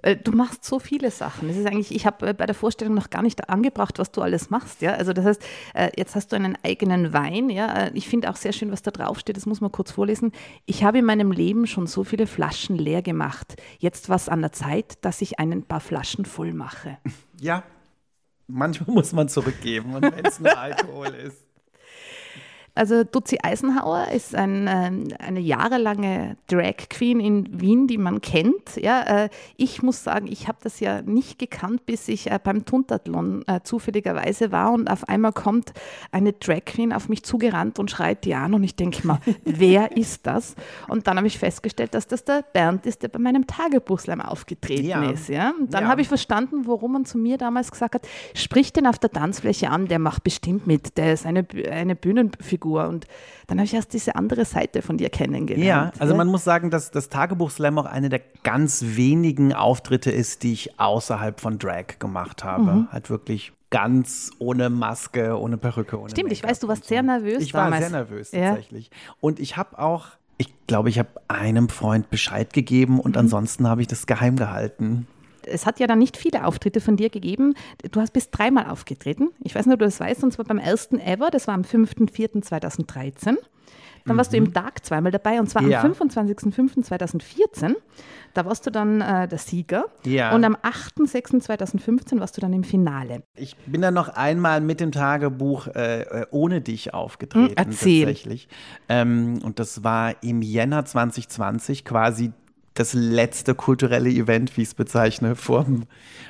Äh, 0.02 0.16
Du 0.16 0.32
machst 0.32 0.64
so 0.64 0.80
viele 0.80 1.12
Sachen. 1.12 1.46
Das 1.46 1.56
ist 1.56 1.64
eigentlich, 1.64 1.94
ich 1.94 2.06
habe 2.06 2.30
äh, 2.30 2.34
bei 2.34 2.46
der 2.46 2.56
Vorstellung 2.56 2.94
noch 2.94 3.08
gar 3.08 3.22
nicht 3.22 3.48
angebracht, 3.48 4.00
was 4.00 4.10
du 4.10 4.20
alles 4.20 4.50
machst. 4.50 4.82
Ja? 4.82 4.94
Also 4.94 5.12
das 5.12 5.24
heißt, 5.24 5.42
äh, 5.74 5.90
jetzt 5.96 6.16
hast 6.16 6.32
du 6.32 6.36
einen 6.36 6.58
eigenen 6.64 7.12
Wein. 7.12 7.48
Ja? 7.48 7.90
Ich 7.94 8.08
finde 8.08 8.28
auch 8.28 8.36
sehr 8.36 8.52
schön, 8.52 8.72
was 8.72 8.82
da 8.82 8.90
drauf 8.90 9.20
steht. 9.20 9.36
Das 9.36 9.46
muss 9.46 9.60
man 9.60 9.70
kurz 9.70 9.92
vorlesen. 9.92 10.32
Ich 10.64 10.82
habe 10.82 10.98
in 10.98 11.04
meinem 11.04 11.30
Leben 11.30 11.68
schon 11.68 11.86
so 11.86 12.02
viele 12.02 12.26
Flaschen 12.26 12.74
leer 12.74 13.02
gemacht. 13.02 13.54
Jetzt 13.78 14.08
war 14.08 14.16
es 14.16 14.28
an 14.28 14.40
der 14.40 14.50
Zeit, 14.50 14.98
dass 15.02 15.22
ich 15.22 15.38
ein 15.38 15.62
paar 15.62 15.78
Flaschen 15.78 16.24
voll 16.24 16.52
mache. 16.52 16.98
Ja, 17.40 17.62
manchmal 18.46 18.94
muss 18.94 19.12
man 19.12 19.28
zurückgeben 19.28 19.94
und 19.94 20.02
wenn 20.02 20.24
es 20.24 20.40
nur 20.40 20.56
Alkohol 20.56 21.08
ist. 21.08 21.45
Also 22.76 23.04
Duzi 23.04 23.38
Eisenhauer 23.42 24.08
ist 24.14 24.34
ein, 24.34 24.68
ähm, 24.70 25.08
eine 25.18 25.40
jahrelange 25.40 26.36
Drag 26.46 26.76
Queen 26.90 27.20
in 27.20 27.60
Wien, 27.60 27.86
die 27.86 27.96
man 27.96 28.20
kennt. 28.20 28.76
Ja, 28.76 29.24
äh, 29.24 29.28
ich 29.56 29.82
muss 29.82 30.04
sagen, 30.04 30.26
ich 30.28 30.46
habe 30.46 30.58
das 30.62 30.78
ja 30.80 31.00
nicht 31.00 31.38
gekannt, 31.38 31.86
bis 31.86 32.06
ich 32.08 32.30
äh, 32.30 32.38
beim 32.42 32.66
Tuntathlon 32.66 33.44
äh, 33.46 33.60
zufälligerweise 33.62 34.52
war 34.52 34.72
und 34.72 34.90
auf 34.90 35.08
einmal 35.08 35.32
kommt 35.32 35.72
eine 36.12 36.34
Drag 36.34 36.66
Queen 36.66 36.92
auf 36.92 37.08
mich 37.08 37.22
zugerannt 37.22 37.78
und 37.78 37.90
schreit 37.90 38.26
die 38.26 38.34
an 38.34 38.52
und 38.52 38.62
ich 38.62 38.76
denke 38.76 39.06
mal, 39.06 39.20
wer 39.44 39.96
ist 39.96 40.26
das? 40.26 40.54
Und 40.88 41.06
dann 41.06 41.16
habe 41.16 41.26
ich 41.28 41.38
festgestellt, 41.38 41.94
dass 41.94 42.06
das 42.06 42.24
der 42.24 42.42
Bernd 42.52 42.84
ist, 42.84 43.02
der 43.02 43.08
bei 43.08 43.18
meinem 43.18 43.46
Tagebuchslam 43.46 44.20
aufgetreten 44.20 44.84
Ja. 44.86 45.10
ist. 45.10 45.30
Ja? 45.30 45.54
Und 45.58 45.72
dann 45.72 45.84
Ja. 45.84 45.88
habe 45.88 46.02
ich 46.02 46.08
verstanden, 46.08 46.66
warum 46.66 46.92
man 46.92 47.04
zu 47.06 47.16
mir 47.16 47.38
damals 47.38 47.70
gesagt 47.70 47.94
hat, 47.94 48.06
sprich 48.34 48.74
den 48.74 48.86
auf 48.86 48.98
der 48.98 49.10
Tanzfläche 49.10 49.70
an, 49.70 49.88
der 49.88 49.98
macht 49.98 50.24
bestimmt 50.24 50.66
mit, 50.66 50.98
der 50.98 51.14
ist 51.14 51.24
eine, 51.24 51.46
eine 51.70 51.96
Bühnenfigur. 51.96 52.65
Und 52.74 53.06
dann 53.46 53.58
habe 53.58 53.66
ich 53.66 53.74
erst 53.74 53.92
diese 53.92 54.16
andere 54.16 54.44
Seite 54.44 54.82
von 54.82 54.96
dir 54.98 55.08
kennengelernt. 55.10 55.94
Ja, 55.94 56.00
also 56.00 56.14
man 56.14 56.28
muss 56.28 56.44
sagen, 56.44 56.70
dass 56.70 56.90
das 56.90 57.08
Tagebuch 57.08 57.50
Slam 57.50 57.78
auch 57.78 57.86
eine 57.86 58.08
der 58.08 58.20
ganz 58.42 58.82
wenigen 58.84 59.52
Auftritte 59.52 60.10
ist, 60.10 60.42
die 60.42 60.52
ich 60.52 60.80
außerhalb 60.80 61.40
von 61.40 61.58
Drag 61.58 61.98
gemacht 61.98 62.44
habe. 62.44 62.62
Mhm. 62.72 62.88
Halt 62.92 63.10
wirklich 63.10 63.52
ganz 63.70 64.30
ohne 64.38 64.70
Maske, 64.70 65.38
ohne 65.38 65.56
Perücke, 65.58 65.98
ohne 66.00 66.10
Stimmt, 66.10 66.32
ich 66.32 66.42
weiß, 66.42 66.60
du 66.60 66.68
warst 66.68 66.84
sehr 66.84 67.02
nervös 67.02 67.42
Ich 67.42 67.52
war 67.54 67.64
damals. 67.64 67.82
sehr 67.82 67.90
nervös 67.90 68.32
Ja. 68.32 68.48
tatsächlich. 68.50 68.90
Und 69.20 69.40
ich 69.40 69.56
habe 69.56 69.78
auch, 69.78 70.06
ich 70.38 70.52
glaube, 70.66 70.88
ich 70.88 70.98
habe 70.98 71.08
einem 71.28 71.68
Freund 71.68 72.08
Bescheid 72.10 72.52
gegeben 72.52 72.94
Mhm. 72.94 73.00
und 73.00 73.16
ansonsten 73.16 73.66
habe 73.68 73.80
ich 73.82 73.88
das 73.88 74.06
geheim 74.06 74.36
gehalten. 74.36 75.06
Es 75.46 75.64
hat 75.66 75.80
ja 75.80 75.86
dann 75.86 75.98
nicht 75.98 76.16
viele 76.16 76.44
Auftritte 76.44 76.80
von 76.80 76.96
dir 76.96 77.08
gegeben. 77.10 77.54
Du 77.92 78.00
hast 78.00 78.12
bis 78.12 78.30
dreimal 78.30 78.66
aufgetreten. 78.68 79.30
Ich 79.42 79.54
weiß 79.54 79.66
nicht, 79.66 79.72
ob 79.74 79.78
du 79.80 79.84
das 79.86 80.00
weißt, 80.00 80.22
und 80.24 80.32
zwar 80.32 80.44
beim 80.44 80.58
ersten 80.58 80.98
Ever, 81.00 81.30
das 81.30 81.46
war 81.46 81.54
am 81.54 81.62
5.4.2013. 81.62 83.36
Dann 84.04 84.16
warst 84.16 84.32
du 84.32 84.36
im 84.36 84.52
Tag 84.54 84.84
zweimal 84.84 85.10
dabei, 85.10 85.40
und 85.40 85.48
zwar 85.50 85.62
Mhm. 85.62 85.70
Ja. 85.70 85.82
am 85.82 85.90
25.05.2014. 85.92 87.74
Da 88.34 88.44
warst 88.44 88.64
du 88.66 88.70
dann 88.70 89.00
äh, 89.00 89.26
der 89.26 89.38
Sieger. 89.38 89.86
Ja. 90.04 90.32
Und 90.32 90.44
am 90.44 90.54
8.06.2015 90.56 92.20
warst 92.20 92.36
du 92.36 92.40
dann 92.40 92.52
im 92.52 92.62
Finale. 92.62 93.22
Ich 93.34 93.56
bin 93.66 93.80
dann 93.82 93.94
noch 93.94 94.08
einmal 94.08 94.60
mit 94.60 94.78
dem 94.80 94.92
Tagebuch 94.92 95.66
äh, 95.68 96.02
äh, 96.02 96.26
ohne 96.30 96.60
dich 96.60 96.94
aufgetreten. 96.94 97.48
Hm, 97.48 97.54
erzähl. 97.56 98.04
Tatsächlich. 98.06 98.48
Ähm, 98.88 99.40
und 99.42 99.58
das 99.58 99.82
war 99.82 100.22
im 100.22 100.40
Jänner 100.42 100.84
2020 100.84 101.84
quasi 101.84 102.32
das 102.78 102.92
letzte 102.94 103.54
kulturelle 103.54 104.10
Event, 104.10 104.56
wie 104.56 104.62
ich 104.62 104.68
es 104.68 104.74
bezeichne, 104.74 105.34
vor, 105.36 105.66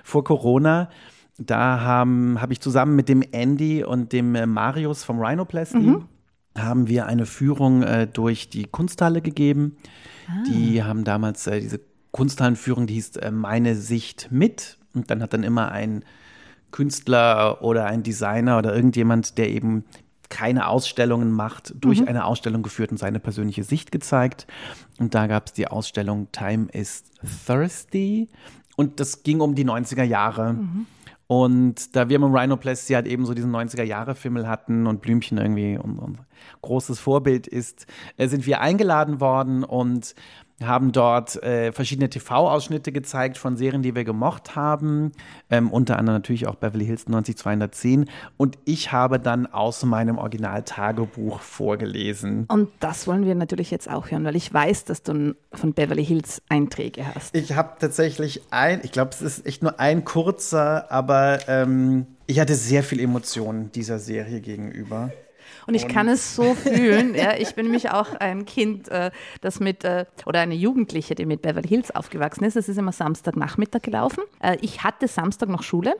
vor 0.02 0.24
Corona. 0.24 0.90
Da 1.38 1.80
habe 1.80 2.52
ich 2.52 2.60
zusammen 2.60 2.96
mit 2.96 3.08
dem 3.08 3.22
Andy 3.32 3.84
und 3.84 4.12
dem 4.12 4.34
äh, 4.34 4.46
Marius 4.46 5.04
vom 5.04 5.20
Rhinoplasty 5.20 5.96
haben 6.56 6.88
wir 6.88 7.06
eine 7.06 7.26
Führung 7.26 7.82
äh, 7.82 8.06
durch 8.06 8.48
die 8.48 8.64
Kunsthalle 8.64 9.20
gegeben. 9.20 9.76
Die 10.48 10.82
haben 10.82 11.04
damals 11.04 11.46
äh, 11.46 11.60
diese 11.60 11.80
Kunsthallenführung, 12.10 12.86
die 12.86 12.94
hieß 12.94 13.16
äh, 13.16 13.30
Meine 13.30 13.76
Sicht 13.76 14.28
mit. 14.30 14.78
Und 14.94 15.10
dann 15.10 15.22
hat 15.22 15.32
dann 15.32 15.42
immer 15.42 15.70
ein 15.70 16.04
Künstler 16.70 17.62
oder 17.62 17.84
ein 17.86 18.02
Designer 18.02 18.58
oder 18.58 18.74
irgendjemand, 18.74 19.38
der 19.38 19.50
eben 19.50 19.84
keine 20.28 20.68
Ausstellungen 20.68 21.30
macht, 21.30 21.74
durch 21.76 22.06
eine 22.08 22.24
Ausstellung 22.24 22.62
geführt 22.62 22.90
und 22.90 22.98
seine 22.98 23.20
persönliche 23.20 23.64
Sicht 23.64 23.92
gezeigt. 23.92 24.46
Und 24.98 25.14
da 25.14 25.26
gab 25.26 25.46
es 25.46 25.52
die 25.52 25.68
Ausstellung 25.68 26.28
Time 26.32 26.68
is 26.72 27.04
Thirsty. 27.46 28.28
Und 28.76 29.00
das 29.00 29.22
ging 29.22 29.40
um 29.40 29.54
die 29.54 29.64
90er 29.64 30.02
Jahre. 30.02 30.56
Und 31.28 31.96
da 31.96 32.08
wir 32.08 32.18
mit 32.20 32.32
Rhinoplasty 32.32 32.92
halt 32.92 33.06
eben 33.06 33.26
so 33.26 33.34
diesen 33.34 33.50
90er-Jahre-Fimmel 33.54 34.46
hatten 34.46 34.86
und 34.86 35.00
Blümchen 35.00 35.38
irgendwie 35.38 35.76
un- 35.76 35.98
unser 35.98 36.24
großes 36.62 37.00
Vorbild 37.00 37.46
ist, 37.48 37.86
äh, 38.16 38.28
sind 38.28 38.46
wir 38.46 38.60
eingeladen 38.60 39.18
worden 39.20 39.64
und 39.64 40.14
haben 40.64 40.92
dort 40.92 41.42
äh, 41.42 41.70
verschiedene 41.72 42.08
TV-Ausschnitte 42.08 42.90
gezeigt 42.90 43.36
von 43.36 43.56
Serien, 43.56 43.82
die 43.82 43.94
wir 43.94 44.04
gemocht 44.04 44.56
haben, 44.56 45.12
ähm, 45.50 45.70
unter 45.70 45.98
anderem 45.98 46.16
natürlich 46.16 46.46
auch 46.46 46.54
Beverly 46.54 46.86
Hills 46.86 47.08
90210 47.08 48.08
und 48.36 48.58
ich 48.64 48.90
habe 48.92 49.20
dann 49.20 49.46
aus 49.46 49.84
meinem 49.84 50.16
Original-Tagebuch 50.16 51.40
vorgelesen. 51.40 52.46
Und 52.48 52.70
das 52.80 53.06
wollen 53.06 53.26
wir 53.26 53.34
natürlich 53.34 53.70
jetzt 53.70 53.90
auch 53.90 54.10
hören, 54.10 54.24
weil 54.24 54.36
ich 54.36 54.52
weiß, 54.52 54.84
dass 54.84 55.02
du 55.02 55.34
von 55.52 55.74
Beverly 55.74 56.04
Hills 56.04 56.40
Einträge 56.48 57.14
hast. 57.14 57.34
Ich 57.36 57.52
habe 57.54 57.72
tatsächlich 57.78 58.42
ein, 58.50 58.80
ich 58.82 58.92
glaube, 58.92 59.10
es 59.10 59.20
ist 59.20 59.44
echt 59.44 59.62
nur 59.62 59.78
ein 59.78 60.04
kurzer, 60.04 60.90
aber 60.90 61.40
ähm, 61.48 62.06
ich 62.26 62.40
hatte 62.40 62.54
sehr 62.54 62.82
viel 62.82 63.00
Emotionen 63.00 63.70
dieser 63.72 63.98
Serie 63.98 64.40
gegenüber. 64.40 65.10
Und 65.66 65.74
ich 65.74 65.88
kann 65.88 66.08
es 66.08 66.36
so 66.36 66.54
fühlen. 66.54 67.14
Ja, 67.14 67.34
ich 67.36 67.54
bin 67.54 67.66
nämlich 67.66 67.90
auch 67.90 68.14
ein 68.14 68.44
Kind, 68.44 68.88
äh, 68.88 69.10
das 69.40 69.58
mit, 69.58 69.84
äh, 69.84 70.06
oder 70.24 70.40
eine 70.40 70.54
Jugendliche, 70.54 71.14
die 71.14 71.26
mit 71.26 71.42
Beverly 71.42 71.68
Hills 71.68 71.90
aufgewachsen 71.94 72.44
ist. 72.44 72.56
Es 72.56 72.68
ist 72.68 72.78
immer 72.78 72.92
Samstagnachmittag 72.92 73.82
gelaufen. 73.82 74.22
Äh, 74.40 74.56
ich 74.60 74.84
hatte 74.84 75.08
Samstag 75.08 75.48
noch 75.48 75.62
Schule. 75.62 75.96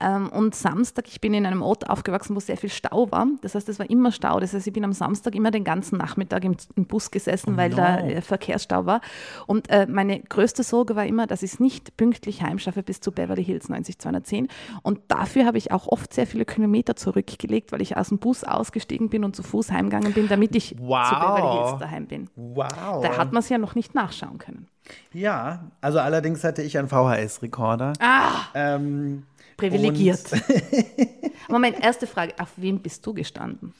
Ähm, 0.00 0.28
und 0.30 0.54
Samstag, 0.54 1.08
ich 1.08 1.20
bin 1.20 1.34
in 1.34 1.44
einem 1.44 1.62
Ort 1.62 1.90
aufgewachsen, 1.90 2.34
wo 2.34 2.40
sehr 2.40 2.56
viel 2.56 2.70
Stau 2.70 3.10
war. 3.10 3.26
Das 3.42 3.54
heißt, 3.54 3.68
es 3.68 3.78
war 3.78 3.88
immer 3.90 4.12
Stau. 4.12 4.40
Das 4.40 4.54
heißt, 4.54 4.66
ich 4.66 4.72
bin 4.72 4.84
am 4.84 4.92
Samstag 4.92 5.34
immer 5.34 5.50
den 5.50 5.64
ganzen 5.64 5.98
Nachmittag 5.98 6.44
im, 6.44 6.56
im 6.76 6.86
Bus 6.86 7.10
gesessen, 7.10 7.56
weil 7.56 7.70
da 7.70 7.98
äh, 7.98 8.22
Verkehrsstau 8.22 8.86
war. 8.86 9.00
Und 9.46 9.68
meine 9.88 10.20
größte 10.20 10.62
Sorge 10.62 10.96
war 10.96 11.06
immer, 11.06 11.26
dass 11.26 11.42
ich 11.42 11.54
es 11.54 11.60
nicht 11.60 11.96
pünktlich 11.96 12.42
heimschaffe 12.42 12.82
bis 12.82 13.00
zu 13.00 13.12
Beverly 13.12 13.44
Hills 13.44 13.68
90210. 13.68 14.48
Und 14.82 15.00
dafür 15.08 15.46
habe 15.46 15.58
ich 15.58 15.72
auch 15.72 15.86
oft 15.88 16.12
sehr 16.12 16.26
viele 16.26 16.44
Kilometer 16.44 16.96
zurückgelegt, 16.96 17.72
weil 17.72 17.82
ich 17.82 17.96
aus 17.96 18.08
dem 18.08 18.18
Bus 18.18 18.44
ausgestiegen 18.44 19.01
bin 19.08 19.24
und 19.24 19.34
zu 19.36 19.42
Fuß 19.42 19.70
heimgegangen 19.70 20.12
bin, 20.12 20.28
damit 20.28 20.54
ich 20.56 20.74
Wow. 20.78 21.08
zu 21.08 21.14
Beverly 21.14 21.58
Hills 21.68 21.78
daheim 21.80 22.06
bin. 22.06 22.28
Wow. 22.36 23.02
Da 23.02 23.16
hat 23.16 23.32
man 23.32 23.40
es 23.42 23.48
ja 23.48 23.58
noch 23.58 23.74
nicht 23.74 23.94
nachschauen 23.94 24.38
können. 24.38 24.66
ja, 25.12 25.70
also 25.80 25.98
allerdings 26.00 26.42
hatte 26.44 26.62
ich 26.62 26.78
einen 26.78 26.88
VHS-Rekorder. 26.88 27.92
Ah, 28.00 28.42
Ähm, 28.54 29.24
privilegiert. 29.56 30.22
Moment, 31.48 31.82
erste 31.82 32.06
Frage. 32.06 32.34
Auf 32.38 32.50
wem 32.56 32.80
bist 32.80 33.06
du 33.06 33.14
gestanden? 33.14 33.74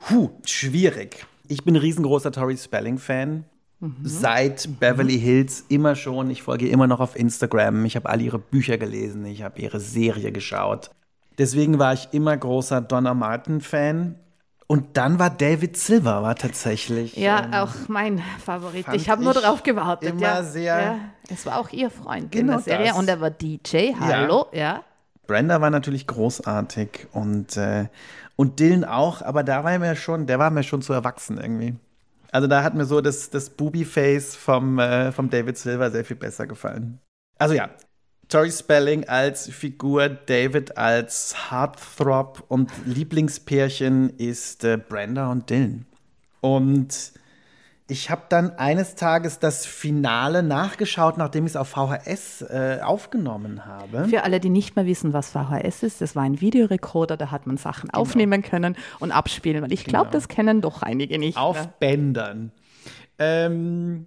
Puh, 0.00 0.30
schwierig. 0.44 1.26
Ich 1.48 1.64
bin 1.64 1.74
ein 1.74 1.80
riesengroßer 1.80 2.32
Tori 2.32 2.56
Spelling-Fan. 2.56 3.44
Seit 4.02 4.80
Beverly 4.80 5.18
Hills 5.18 5.64
immer 5.68 5.94
schon. 5.94 6.30
Ich 6.30 6.42
folge 6.42 6.68
immer 6.68 6.86
noch 6.86 7.00
auf 7.00 7.16
Instagram. 7.16 7.84
Ich 7.84 7.96
habe 7.96 8.08
alle 8.08 8.22
ihre 8.22 8.38
Bücher 8.38 8.78
gelesen. 8.78 9.26
Ich 9.26 9.42
habe 9.42 9.60
ihre 9.60 9.78
Serie 9.78 10.32
geschaut. 10.32 10.90
Deswegen 11.36 11.78
war 11.78 11.92
ich 11.92 12.08
immer 12.12 12.34
großer 12.34 12.80
Donna 12.80 13.12
Martin-Fan. 13.12 14.14
Und 14.66 14.96
dann 14.96 15.18
war 15.18 15.30
David 15.30 15.76
Silver 15.76 16.22
war 16.22 16.36
tatsächlich. 16.36 17.16
Ja, 17.16 17.44
ähm, 17.44 17.54
auch 17.54 17.74
mein 17.88 18.22
Favorit. 18.44 18.86
Ich 18.92 19.10
habe 19.10 19.22
nur 19.22 19.34
darauf 19.34 19.62
gewartet. 19.62 20.10
immer 20.10 20.20
ja. 20.20 20.42
sehr- 20.42 20.80
Ja. 20.82 20.96
Es 21.28 21.44
war 21.46 21.58
auch 21.58 21.70
ihr 21.70 21.90
Freund 21.90 22.34
in 22.34 22.42
Genau 22.46 22.54
der 22.54 22.62
Serie 22.62 22.88
das. 22.88 22.96
und 22.98 23.08
er 23.08 23.20
war 23.20 23.30
DJ. 23.30 23.92
Hallo, 23.98 24.46
ja. 24.52 24.82
Brenda 25.26 25.60
war 25.60 25.70
natürlich 25.70 26.06
großartig 26.06 27.08
und, 27.12 27.56
äh, 27.56 27.86
und 28.36 28.58
Dylan 28.60 28.84
auch, 28.84 29.22
aber 29.22 29.42
da 29.42 29.64
war 29.64 29.78
mir 29.78 29.96
schon, 29.96 30.26
der 30.26 30.38
war 30.38 30.50
mir 30.50 30.62
schon 30.62 30.82
zu 30.82 30.92
erwachsen 30.92 31.38
irgendwie. 31.38 31.76
Also 32.30 32.46
da 32.46 32.62
hat 32.62 32.74
mir 32.74 32.84
so 32.84 33.00
das, 33.00 33.30
das 33.30 33.48
Booby-Face 33.50 34.34
vom, 34.36 34.78
äh, 34.78 35.12
vom 35.12 35.30
David 35.30 35.56
Silver 35.56 35.90
sehr 35.90 36.04
viel 36.04 36.16
besser 36.16 36.46
gefallen. 36.46 36.98
Also 37.38 37.54
ja, 37.54 37.68
Tori 38.34 38.50
Spelling 38.50 39.04
als 39.08 39.48
Figur, 39.48 40.08
David 40.08 40.76
als 40.76 41.52
Heartthrob 41.52 42.42
und 42.48 42.68
Lieblingspärchen 42.84 44.10
ist 44.18 44.64
äh, 44.64 44.76
Brenda 44.76 45.30
und 45.30 45.48
Dylan. 45.50 45.86
Und 46.40 47.12
ich 47.86 48.10
habe 48.10 48.22
dann 48.28 48.50
eines 48.58 48.96
Tages 48.96 49.38
das 49.38 49.66
Finale 49.66 50.42
nachgeschaut, 50.42 51.16
nachdem 51.16 51.46
ich 51.46 51.52
es 51.52 51.56
auf 51.56 51.68
VHS 51.68 52.42
äh, 52.42 52.80
aufgenommen 52.82 53.66
habe. 53.66 54.06
Für 54.08 54.24
alle, 54.24 54.40
die 54.40 54.50
nicht 54.50 54.74
mehr 54.74 54.86
wissen, 54.86 55.12
was 55.12 55.30
VHS 55.30 55.84
ist, 55.84 56.00
das 56.00 56.16
war 56.16 56.24
ein 56.24 56.40
Videorekorder, 56.40 57.16
da 57.16 57.30
hat 57.30 57.46
man 57.46 57.56
Sachen 57.56 57.90
Genau. 57.90 58.00
aufnehmen 58.02 58.42
können 58.42 58.76
und 58.98 59.12
abspielen, 59.12 59.62
weil 59.62 59.72
ich 59.72 59.84
glaube, 59.84 60.10
das 60.10 60.26
kennen 60.26 60.60
doch 60.60 60.82
einige 60.82 61.20
nicht. 61.20 61.38
Auf 61.38 61.54
mehr. 61.54 61.74
Bändern. 61.78 62.50
Ähm, 63.16 64.06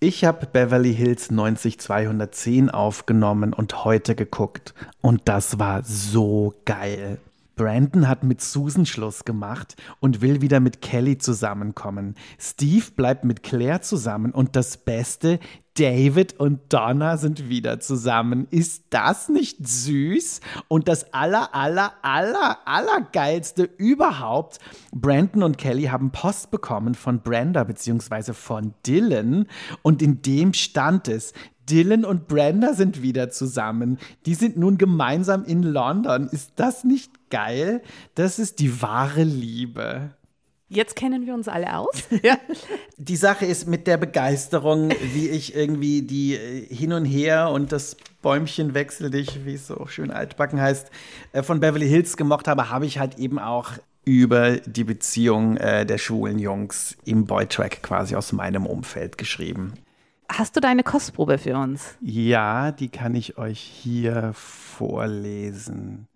ich 0.00 0.24
habe 0.24 0.46
Beverly 0.46 0.94
Hills 0.94 1.30
90210 1.30 2.70
aufgenommen 2.70 3.52
und 3.52 3.84
heute 3.84 4.14
geguckt. 4.14 4.74
Und 5.00 5.22
das 5.24 5.58
war 5.58 5.82
so 5.82 6.54
geil. 6.64 7.18
Brandon 7.58 8.08
hat 8.08 8.24
mit 8.24 8.40
Susan 8.40 8.86
Schluss 8.86 9.26
gemacht 9.26 9.76
und 10.00 10.22
will 10.22 10.40
wieder 10.40 10.60
mit 10.60 10.80
Kelly 10.80 11.18
zusammenkommen. 11.18 12.14
Steve 12.38 12.86
bleibt 12.96 13.24
mit 13.24 13.42
Claire 13.42 13.82
zusammen 13.82 14.32
und 14.32 14.56
das 14.56 14.78
Beste, 14.78 15.40
David 15.78 16.40
und 16.40 16.72
Donna 16.72 17.18
sind 17.18 17.48
wieder 17.48 17.78
zusammen. 17.78 18.48
Ist 18.50 18.84
das 18.90 19.28
nicht 19.28 19.68
süß? 19.68 20.40
Und 20.66 20.88
das 20.88 21.12
aller, 21.12 21.54
aller, 21.54 21.92
aller, 22.02 22.58
allergeilste 22.64 23.64
überhaupt. 23.76 24.58
Brandon 24.92 25.42
und 25.42 25.58
Kelly 25.58 25.84
haben 25.84 26.10
Post 26.10 26.50
bekommen 26.50 26.94
von 26.94 27.20
Brenda 27.20 27.62
bzw. 27.64 28.32
von 28.32 28.74
Dylan 28.86 29.46
und 29.82 30.02
in 30.02 30.22
dem 30.22 30.52
stand 30.52 31.06
es, 31.06 31.32
Dylan 31.70 32.04
und 32.04 32.28
Brenda 32.28 32.74
sind 32.74 33.02
wieder 33.02 33.30
zusammen. 33.30 33.98
Die 34.26 34.34
sind 34.34 34.56
nun 34.56 34.78
gemeinsam 34.78 35.44
in 35.44 35.62
London. 35.62 36.28
Ist 36.28 36.52
das 36.56 36.84
nicht 36.84 37.30
geil? 37.30 37.82
Das 38.14 38.38
ist 38.38 38.58
die 38.60 38.82
wahre 38.82 39.24
Liebe. 39.24 40.10
Jetzt 40.70 40.96
kennen 40.96 41.24
wir 41.24 41.32
uns 41.32 41.48
alle 41.48 41.78
aus. 41.78 42.04
ja. 42.22 42.38
Die 42.98 43.16
Sache 43.16 43.46
ist 43.46 43.66
mit 43.66 43.86
der 43.86 43.96
Begeisterung, 43.96 44.90
wie 45.14 45.28
ich 45.28 45.54
irgendwie 45.54 46.02
die 46.02 46.34
äh, 46.34 46.66
hin 46.74 46.92
und 46.92 47.06
her 47.06 47.50
und 47.50 47.72
das 47.72 47.96
Bäumchen 48.20 48.74
wechsel 48.74 49.10
dich, 49.10 49.46
wie 49.46 49.54
es 49.54 49.66
so 49.66 49.86
schön 49.86 50.10
altbacken 50.10 50.60
heißt, 50.60 50.90
äh, 51.32 51.42
von 51.42 51.60
Beverly 51.60 51.88
Hills 51.88 52.18
gemocht 52.18 52.48
habe, 52.48 52.68
habe 52.68 52.84
ich 52.84 52.98
halt 52.98 53.18
eben 53.18 53.38
auch 53.38 53.72
über 54.04 54.56
die 54.58 54.84
Beziehung 54.84 55.56
äh, 55.56 55.86
der 55.86 55.98
schwulen 55.98 56.38
Jungs 56.38 56.96
im 57.04 57.24
Boytrack 57.26 57.82
quasi 57.82 58.14
aus 58.14 58.32
meinem 58.32 58.66
Umfeld 58.66 59.16
geschrieben. 59.16 59.74
Hast 60.30 60.56
du 60.56 60.60
deine 60.60 60.82
Kostprobe 60.82 61.38
für 61.38 61.56
uns? 61.56 61.96
Ja, 62.00 62.70
die 62.70 62.90
kann 62.90 63.14
ich 63.14 63.38
euch 63.38 63.60
hier 63.60 64.32
vorlesen. 64.34 66.06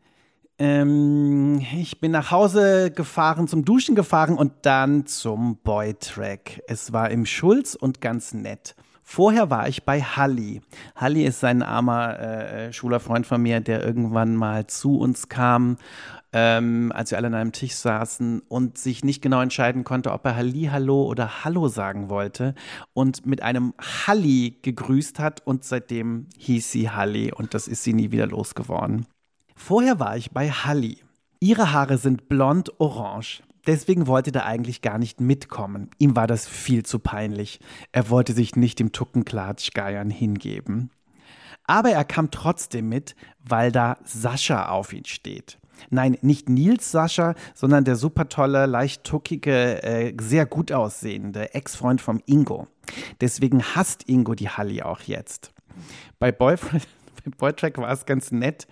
Ähm, 0.58 1.60
ich 1.76 1.98
bin 1.98 2.12
nach 2.12 2.30
Hause 2.30 2.90
gefahren, 2.90 3.48
zum 3.48 3.64
Duschen 3.64 3.94
gefahren 3.94 4.36
und 4.36 4.52
dann 4.62 5.06
zum 5.06 5.56
Boytrack. 5.56 6.62
Es 6.68 6.92
war 6.92 7.10
im 7.10 7.26
Schulz 7.26 7.74
und 7.74 8.00
ganz 8.00 8.34
nett. 8.34 8.76
Vorher 9.02 9.50
war 9.50 9.66
ich 9.66 9.84
bei 9.84 10.00
Halli. 10.00 10.60
Halli 10.94 11.24
ist 11.24 11.42
ein 11.42 11.62
armer 11.62 12.20
äh, 12.20 12.72
schwuler 12.72 13.00
Freund 13.00 13.26
von 13.26 13.42
mir, 13.42 13.60
der 13.60 13.84
irgendwann 13.84 14.36
mal 14.36 14.66
zu 14.66 14.98
uns 14.98 15.28
kam, 15.28 15.78
ähm, 16.32 16.92
als 16.94 17.10
wir 17.10 17.18
alle 17.18 17.26
an 17.26 17.34
einem 17.34 17.52
Tisch 17.52 17.74
saßen 17.74 18.40
und 18.48 18.78
sich 18.78 19.04
nicht 19.04 19.22
genau 19.22 19.40
entscheiden 19.40 19.84
konnte, 19.84 20.12
ob 20.12 20.24
er 20.24 20.36
Halli, 20.36 20.68
Hallo 20.70 21.04
oder 21.04 21.44
Hallo 21.44 21.68
sagen 21.68 22.08
wollte 22.08 22.54
und 22.94 23.26
mit 23.26 23.42
einem 23.42 23.74
Halli 23.78 24.58
gegrüßt 24.62 25.18
hat 25.18 25.46
und 25.46 25.64
seitdem 25.64 26.28
hieß 26.38 26.70
sie 26.70 26.90
Halli 26.90 27.32
und 27.32 27.54
das 27.54 27.68
ist 27.68 27.84
sie 27.84 27.92
nie 27.92 28.10
wieder 28.10 28.26
losgeworden. 28.26 29.06
Vorher 29.54 30.00
war 30.00 30.16
ich 30.16 30.30
bei 30.30 30.50
Halli. 30.50 30.98
Ihre 31.40 31.72
Haare 31.72 31.98
sind 31.98 32.28
blond-orange. 32.28 33.42
Deswegen 33.66 34.06
wollte 34.06 34.34
er 34.34 34.46
eigentlich 34.46 34.82
gar 34.82 34.98
nicht 34.98 35.20
mitkommen. 35.20 35.90
Ihm 35.98 36.16
war 36.16 36.26
das 36.26 36.48
viel 36.48 36.84
zu 36.84 36.98
peinlich. 36.98 37.60
Er 37.92 38.10
wollte 38.10 38.32
sich 38.32 38.56
nicht 38.56 38.80
dem 38.80 38.90
Tuckenklatschgeiern 38.90 40.10
hingeben. 40.10 40.90
Aber 41.64 41.90
er 41.90 42.04
kam 42.04 42.30
trotzdem 42.32 42.88
mit, 42.88 43.14
weil 43.38 43.70
da 43.70 43.98
Sascha 44.02 44.68
auf 44.68 44.92
ihn 44.92 45.04
steht. 45.04 45.58
Nein, 45.90 46.16
nicht 46.22 46.48
Nils 46.48 46.90
Sascha, 46.90 47.34
sondern 47.54 47.84
der 47.84 47.96
super 47.96 48.28
tolle, 48.28 48.66
leicht 48.66 49.04
tuckige, 49.04 49.82
äh, 49.82 50.14
sehr 50.20 50.46
gut 50.46 50.72
aussehende 50.72 51.54
Ex-Freund 51.54 52.00
vom 52.00 52.20
Ingo. 52.26 52.66
Deswegen 53.20 53.62
hasst 53.62 54.08
Ingo 54.08 54.34
die 54.34 54.48
Halli 54.48 54.82
auch 54.82 55.00
jetzt. 55.00 55.52
Bei 56.18 56.32
bei 57.24 57.30
Boytrack 57.36 57.78
war 57.78 57.90
es 57.90 58.06
ganz 58.06 58.32
nett. 58.32 58.66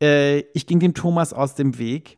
Äh, 0.00 0.40
ich 0.54 0.66
ging 0.66 0.80
dem 0.80 0.94
Thomas 0.94 1.32
aus 1.32 1.54
dem 1.54 1.78
Weg, 1.78 2.16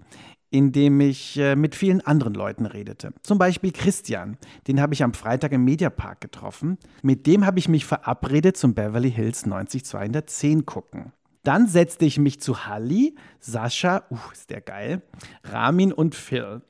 indem 0.50 1.00
ich 1.00 1.38
äh, 1.38 1.56
mit 1.56 1.74
vielen 1.74 2.00
anderen 2.00 2.34
Leuten 2.34 2.66
redete. 2.66 3.12
Zum 3.22 3.38
Beispiel 3.38 3.72
Christian, 3.72 4.38
den 4.68 4.80
habe 4.80 4.94
ich 4.94 5.02
am 5.02 5.12
Freitag 5.12 5.52
im 5.52 5.64
Mediapark 5.64 6.20
getroffen. 6.20 6.78
Mit 7.02 7.26
dem 7.26 7.44
habe 7.44 7.58
ich 7.58 7.68
mich 7.68 7.84
verabredet 7.84 8.56
zum 8.56 8.74
Beverly 8.74 9.10
Hills 9.10 9.46
90210 9.46 10.64
gucken. 10.64 11.12
Dann 11.46 11.68
setzte 11.68 12.06
ich 12.06 12.18
mich 12.18 12.40
zu 12.40 12.66
Halli, 12.66 13.14
Sascha, 13.38 14.02
uh, 14.10 14.18
ist 14.32 14.50
der 14.50 14.60
geil, 14.60 15.02
Ramin 15.44 15.92
und 15.92 16.16
Phil. 16.16 16.62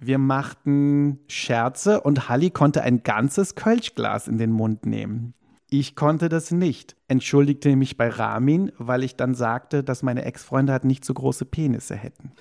Wir 0.00 0.18
machten 0.18 1.20
Scherze 1.28 2.00
und 2.00 2.28
Halli 2.28 2.50
konnte 2.50 2.82
ein 2.82 3.04
ganzes 3.04 3.54
Kölschglas 3.54 4.26
in 4.26 4.36
den 4.36 4.50
Mund 4.50 4.84
nehmen. 4.84 5.34
Ich 5.70 5.94
konnte 5.94 6.28
das 6.28 6.50
nicht, 6.50 6.96
entschuldigte 7.06 7.76
mich 7.76 7.96
bei 7.96 8.08
Ramin, 8.08 8.72
weil 8.78 9.04
ich 9.04 9.14
dann 9.14 9.36
sagte, 9.36 9.84
dass 9.84 10.02
meine 10.02 10.24
Ex-Freunde 10.24 10.72
halt 10.72 10.84
nicht 10.84 11.04
so 11.04 11.14
große 11.14 11.44
Penisse 11.44 11.94
hätten. 11.94 12.32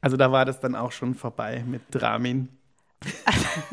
Also 0.00 0.16
da 0.16 0.32
war 0.32 0.46
das 0.46 0.60
dann 0.60 0.74
auch 0.74 0.92
schon 0.92 1.14
vorbei 1.14 1.62
mit 1.66 1.82
Ramin. 2.00 2.48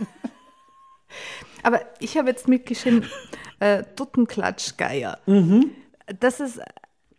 Aber 1.63 1.79
ich 1.99 2.17
habe 2.17 2.27
jetzt 2.27 2.49
mitgeschrieben, 2.49 3.05
äh, 3.61 3.85
Duttenklatschgeier. 3.95 5.19
Das 6.19 6.41
ist 6.41 6.59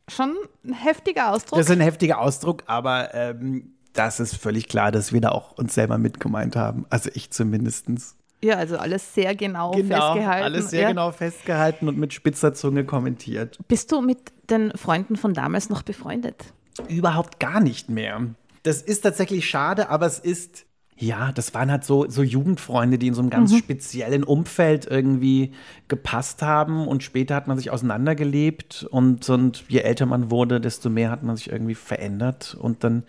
schon 0.08 0.34
ein 0.64 0.72
heftiger 0.74 1.30
Ausdruck. 1.32 1.58
Das 1.58 1.66
ist 1.68 1.72
ein 1.72 1.80
heftiger 1.80 2.18
Ausdruck, 2.20 2.62
aber 2.66 3.14
ähm, 3.14 3.74
das 3.92 4.20
ist 4.20 4.36
völlig 4.36 4.68
klar, 4.68 4.90
dass 4.92 5.12
wir 5.12 5.20
da 5.20 5.30
auch 5.30 5.52
uns 5.58 5.74
selber 5.74 5.98
mit 5.98 6.18
gemeint 6.20 6.56
haben. 6.56 6.86
Also 6.90 7.10
ich 7.14 7.30
zumindestens. 7.30 8.16
ja, 8.42 8.56
also 8.56 8.78
alles 8.78 9.14
sehr 9.14 9.34
genau, 9.34 9.72
Genau, 9.72 10.14
festgehalten. 10.14 10.44
alles 10.44 10.70
sehr 10.70 10.82
ja. 10.82 10.88
genau 10.88 11.12
festgehalten 11.12 11.88
und 11.88 11.98
mit 11.98 12.12
spitzer 12.12 12.54
Zunge 12.54 12.84
kommentiert. 12.84 13.58
Bist 13.68 13.92
du 13.92 14.00
mit 14.00 14.32
den 14.50 14.72
Freunden 14.76 15.16
von 15.16 15.34
damals 15.34 15.68
noch 15.68 15.82
befreundet? 15.82 16.52
Überhaupt 16.88 17.38
gar 17.38 17.60
nicht 17.60 17.88
mehr. 17.90 18.20
Das 18.64 18.80
ist 18.82 19.02
tatsächlich 19.02 19.48
schade, 19.48 19.88
aber 19.90 20.06
es 20.06 20.18
ist, 20.18 20.64
ja, 20.96 21.32
das 21.32 21.52
waren 21.54 21.70
halt 21.70 21.84
so, 21.84 22.08
so 22.08 22.22
Jugendfreunde, 22.22 22.98
die 22.98 23.08
in 23.08 23.14
so 23.14 23.22
einem 23.22 23.30
ganz 23.30 23.56
speziellen 23.56 24.24
Umfeld 24.24 24.86
irgendwie 24.86 25.52
gepasst 25.88 26.42
haben 26.42 26.86
und 26.86 27.02
später 27.02 27.34
hat 27.34 27.48
man 27.48 27.58
sich 27.58 27.70
auseinandergelebt 27.70 28.86
und, 28.90 29.28
und 29.28 29.64
je 29.68 29.80
älter 29.80 30.06
man 30.06 30.30
wurde, 30.30 30.60
desto 30.60 30.90
mehr 30.90 31.10
hat 31.10 31.22
man 31.22 31.36
sich 31.36 31.50
irgendwie 31.50 31.74
verändert 31.74 32.56
und 32.60 32.84
dann 32.84 33.02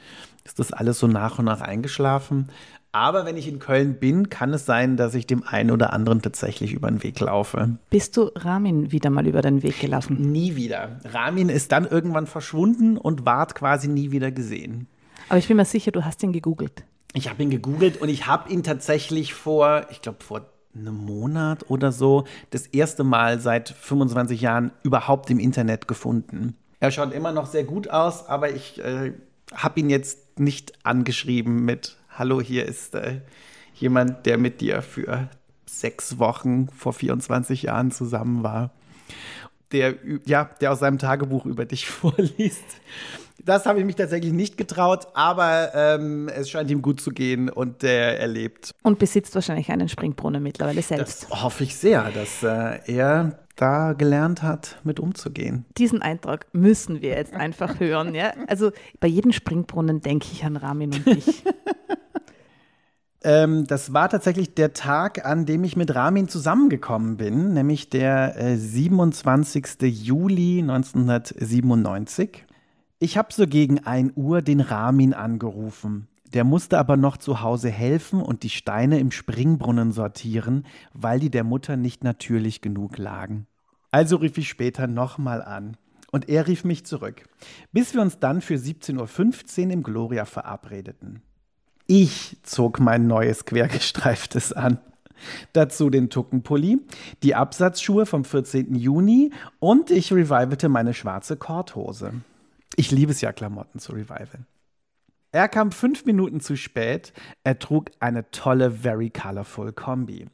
ist 0.44 0.60
das 0.60 0.74
alles 0.74 1.00
so 1.00 1.08
nach 1.08 1.40
und 1.40 1.46
nach 1.46 1.62
eingeschlafen. 1.62 2.50
Aber 2.96 3.26
wenn 3.26 3.38
ich 3.38 3.48
in 3.48 3.58
Köln 3.58 3.96
bin, 3.96 4.30
kann 4.30 4.54
es 4.54 4.68
sein, 4.68 4.98
dass 4.98 5.16
ich 5.16 5.26
dem 5.26 5.44
einen 5.44 5.72
oder 5.72 5.94
anderen 5.94 6.22
tatsächlich 6.22 6.74
über 6.74 6.90
den 6.90 7.02
Weg 7.02 7.20
laufe. 7.20 7.78
Bist 7.90 8.16
du 8.18 8.30
Ramin 8.36 8.92
wieder 8.92 9.10
mal 9.10 9.26
über 9.26 9.42
den 9.42 9.64
Weg 9.64 9.80
gelaufen? 9.80 10.32
Nie 10.32 10.56
wieder. 10.56 11.00
Ramin 11.06 11.50
ist 11.50 11.72
dann 11.72 11.88
irgendwann 11.88 12.28
verschwunden 12.28 12.98
und 12.98 13.26
ward 13.26 13.56
quasi 13.56 13.88
nie 13.88 14.12
wieder 14.12 14.32
gesehen. 14.32 14.88
Aber 15.28 15.40
ich 15.40 15.48
bin 15.48 15.58
mir 15.58 15.66
sicher, 15.66 15.92
du 15.92 16.06
hast 16.06 16.22
ihn 16.22 16.34
gegoogelt. 16.34 16.84
Ich 17.14 17.30
habe 17.30 17.44
ihn 17.44 17.52
gegoogelt 17.52 18.02
und 18.02 18.10
ich 18.10 18.26
habe 18.26 18.52
ihn 18.52 18.64
tatsächlich 18.64 19.34
vor, 19.34 19.86
ich 19.92 20.02
glaube 20.02 20.24
vor 20.24 20.46
einem 20.76 20.96
Monat 20.96 21.70
oder 21.70 21.92
so, 21.92 22.26
das 22.50 22.66
erste 22.68 23.04
Mal 23.04 23.40
seit 23.40 23.70
25 23.70 24.42
Jahren 24.42 24.72
überhaupt 24.82 25.30
im 25.30 25.40
Internet 25.40 25.88
gefunden. 25.88 26.56
Er 26.80 26.90
schaut 26.92 27.14
immer 27.14 27.32
noch 27.32 27.46
sehr 27.46 27.64
gut 27.64 27.90
aus, 27.90 28.28
aber 28.28 28.52
ich 28.52 28.80
äh, 28.84 29.14
habe 29.54 29.80
ihn 29.80 29.90
jetzt 29.90 30.40
nicht 30.40 30.74
angeschrieben 30.84 31.64
mit 31.64 31.98
Hallo, 32.10 32.42
hier 32.42 32.66
ist 32.66 32.96
äh, 32.96 33.22
jemand, 33.76 34.26
der 34.26 34.38
mit 34.38 34.62
dir 34.62 34.82
für 34.82 35.30
sechs 35.68 36.18
Wochen 36.20 36.68
vor 36.70 36.94
24 36.94 37.64
Jahren 37.64 37.92
zusammen 37.92 38.44
war. 38.44 38.72
der, 39.72 39.96
ja, 40.26 40.46
der 40.62 40.72
aus 40.72 40.80
seinem 40.80 40.98
Tagebuch 40.98 41.46
über 41.46 41.66
dich 41.66 41.88
vorliest. 41.90 42.64
Das 43.46 43.66
habe 43.66 43.80
ich 43.80 43.86
mich 43.86 43.96
tatsächlich 43.96 44.32
nicht 44.32 44.58
getraut, 44.58 45.08
aber 45.14 45.76
ähm, 45.76 46.30
es 46.30 46.50
scheint 46.50 46.72
ihm 46.72 46.82
gut 46.82 47.02
zu 47.02 47.12
gehen 47.12 47.50
und 47.50 47.84
äh, 47.84 48.16
er 48.16 48.28
lebt. 48.28 48.72
Und 48.84 49.00
besitzt 49.00 49.36
wahrscheinlich 49.36 49.70
einen 49.70 49.90
Springbrunnen 49.90 50.42
mittlerweile 50.42 50.82
selbst. 50.82 51.28
Das 51.30 51.44
hoffe 51.44 51.66
ich 51.66 51.76
sehr, 51.76 52.10
dass 52.12 52.42
äh, 52.44 52.80
er 52.86 53.38
da 53.56 53.94
gelernt 53.94 54.42
hat, 54.42 54.80
mit 54.84 55.00
umzugehen. 55.00 55.66
Diesen 55.78 56.02
Eintrag 56.02 56.48
müssen 56.54 57.02
wir 57.02 57.12
jetzt 57.12 57.34
einfach 57.34 57.80
hören. 57.82 58.16
Ja? 58.16 58.34
Also 58.48 58.72
bei 59.00 59.08
jedem 59.08 59.32
Springbrunnen 59.32 60.02
denke 60.02 60.28
ich 60.32 60.44
an 60.46 60.56
Ramin 60.56 60.94
und 60.94 61.06
dich. 61.06 61.44
ähm, 63.24 63.68
das 63.68 63.94
war 63.94 64.10
tatsächlich 64.10 64.56
der 64.56 64.74
Tag, 64.74 65.26
an 65.26 65.46
dem 65.46 65.64
ich 65.66 65.76
mit 65.76 65.94
Ramin 65.94 66.30
zusammengekommen 66.30 67.18
bin, 67.18 67.54
nämlich 67.54 67.90
der 67.90 68.38
äh, 68.38 68.56
27. 68.56 69.82
Juli 69.82 70.60
1997. 70.62 72.46
Ich 73.04 73.18
habe 73.18 73.34
so 73.34 73.48
gegen 73.48 73.80
1 73.80 74.14
Uhr 74.16 74.42
den 74.42 74.62
Ramin 74.62 75.14
angerufen. 75.14 76.08
Der 76.34 76.46
musste 76.46 76.80
aber 76.80 76.96
noch 76.96 77.18
zu 77.18 77.42
Hause 77.42 77.70
helfen 77.70 78.22
und 78.22 78.44
die 78.44 78.50
Steine 78.50 78.98
im 78.98 79.12
Springbrunnen 79.12 79.92
sortieren, 79.92 80.66
weil 80.94 81.20
die 81.20 81.30
der 81.30 81.44
Mutter 81.44 81.76
nicht 81.76 82.06
natürlich 82.06 82.62
genug 82.62 82.98
lagen. 82.98 83.46
Also 83.92 84.16
rief 84.16 84.38
ich 84.38 84.48
später 84.48 84.88
nochmal 84.88 85.42
an. 85.42 85.76
Und 86.14 86.30
er 86.30 86.48
rief 86.48 86.64
mich 86.64 86.86
zurück, 86.86 87.28
bis 87.74 87.94
wir 87.94 88.02
uns 88.02 88.20
dann 88.20 88.40
für 88.40 88.56
17.15 88.56 89.66
Uhr 89.66 89.72
im 89.74 89.84
Gloria 89.84 90.24
verabredeten. 90.24 91.22
Ich 91.88 92.38
zog 92.44 92.80
mein 92.80 93.06
neues 93.06 93.44
quergestreiftes 93.44 94.54
an. 94.54 94.80
Dazu 95.52 95.90
den 95.90 96.10
Tuckenpulli, 96.10 96.80
die 97.22 97.36
Absatzschuhe 97.36 98.06
vom 98.06 98.24
14. 98.24 98.76
Juni 98.76 99.34
und 99.60 99.92
ich 99.92 100.14
revivete 100.14 100.70
meine 100.70 100.94
schwarze 100.94 101.36
Korthose. 101.36 102.14
Ich 102.76 102.92
liebe 102.92 103.12
es 103.12 103.22
ja, 103.22 103.32
Klamotten 103.32 103.80
zu 103.80 103.94
reviven. 103.94 104.46
Er 105.32 105.50
kam 105.50 105.72
fünf 105.72 106.06
Minuten 106.06 106.42
zu 106.42 106.56
spät. 106.56 107.12
Er 107.44 107.58
trug 107.58 107.90
eine 108.00 108.30
tolle 108.30 108.70
Very 108.70 109.10
Colorful 109.10 109.74
Kombi. 109.74 110.28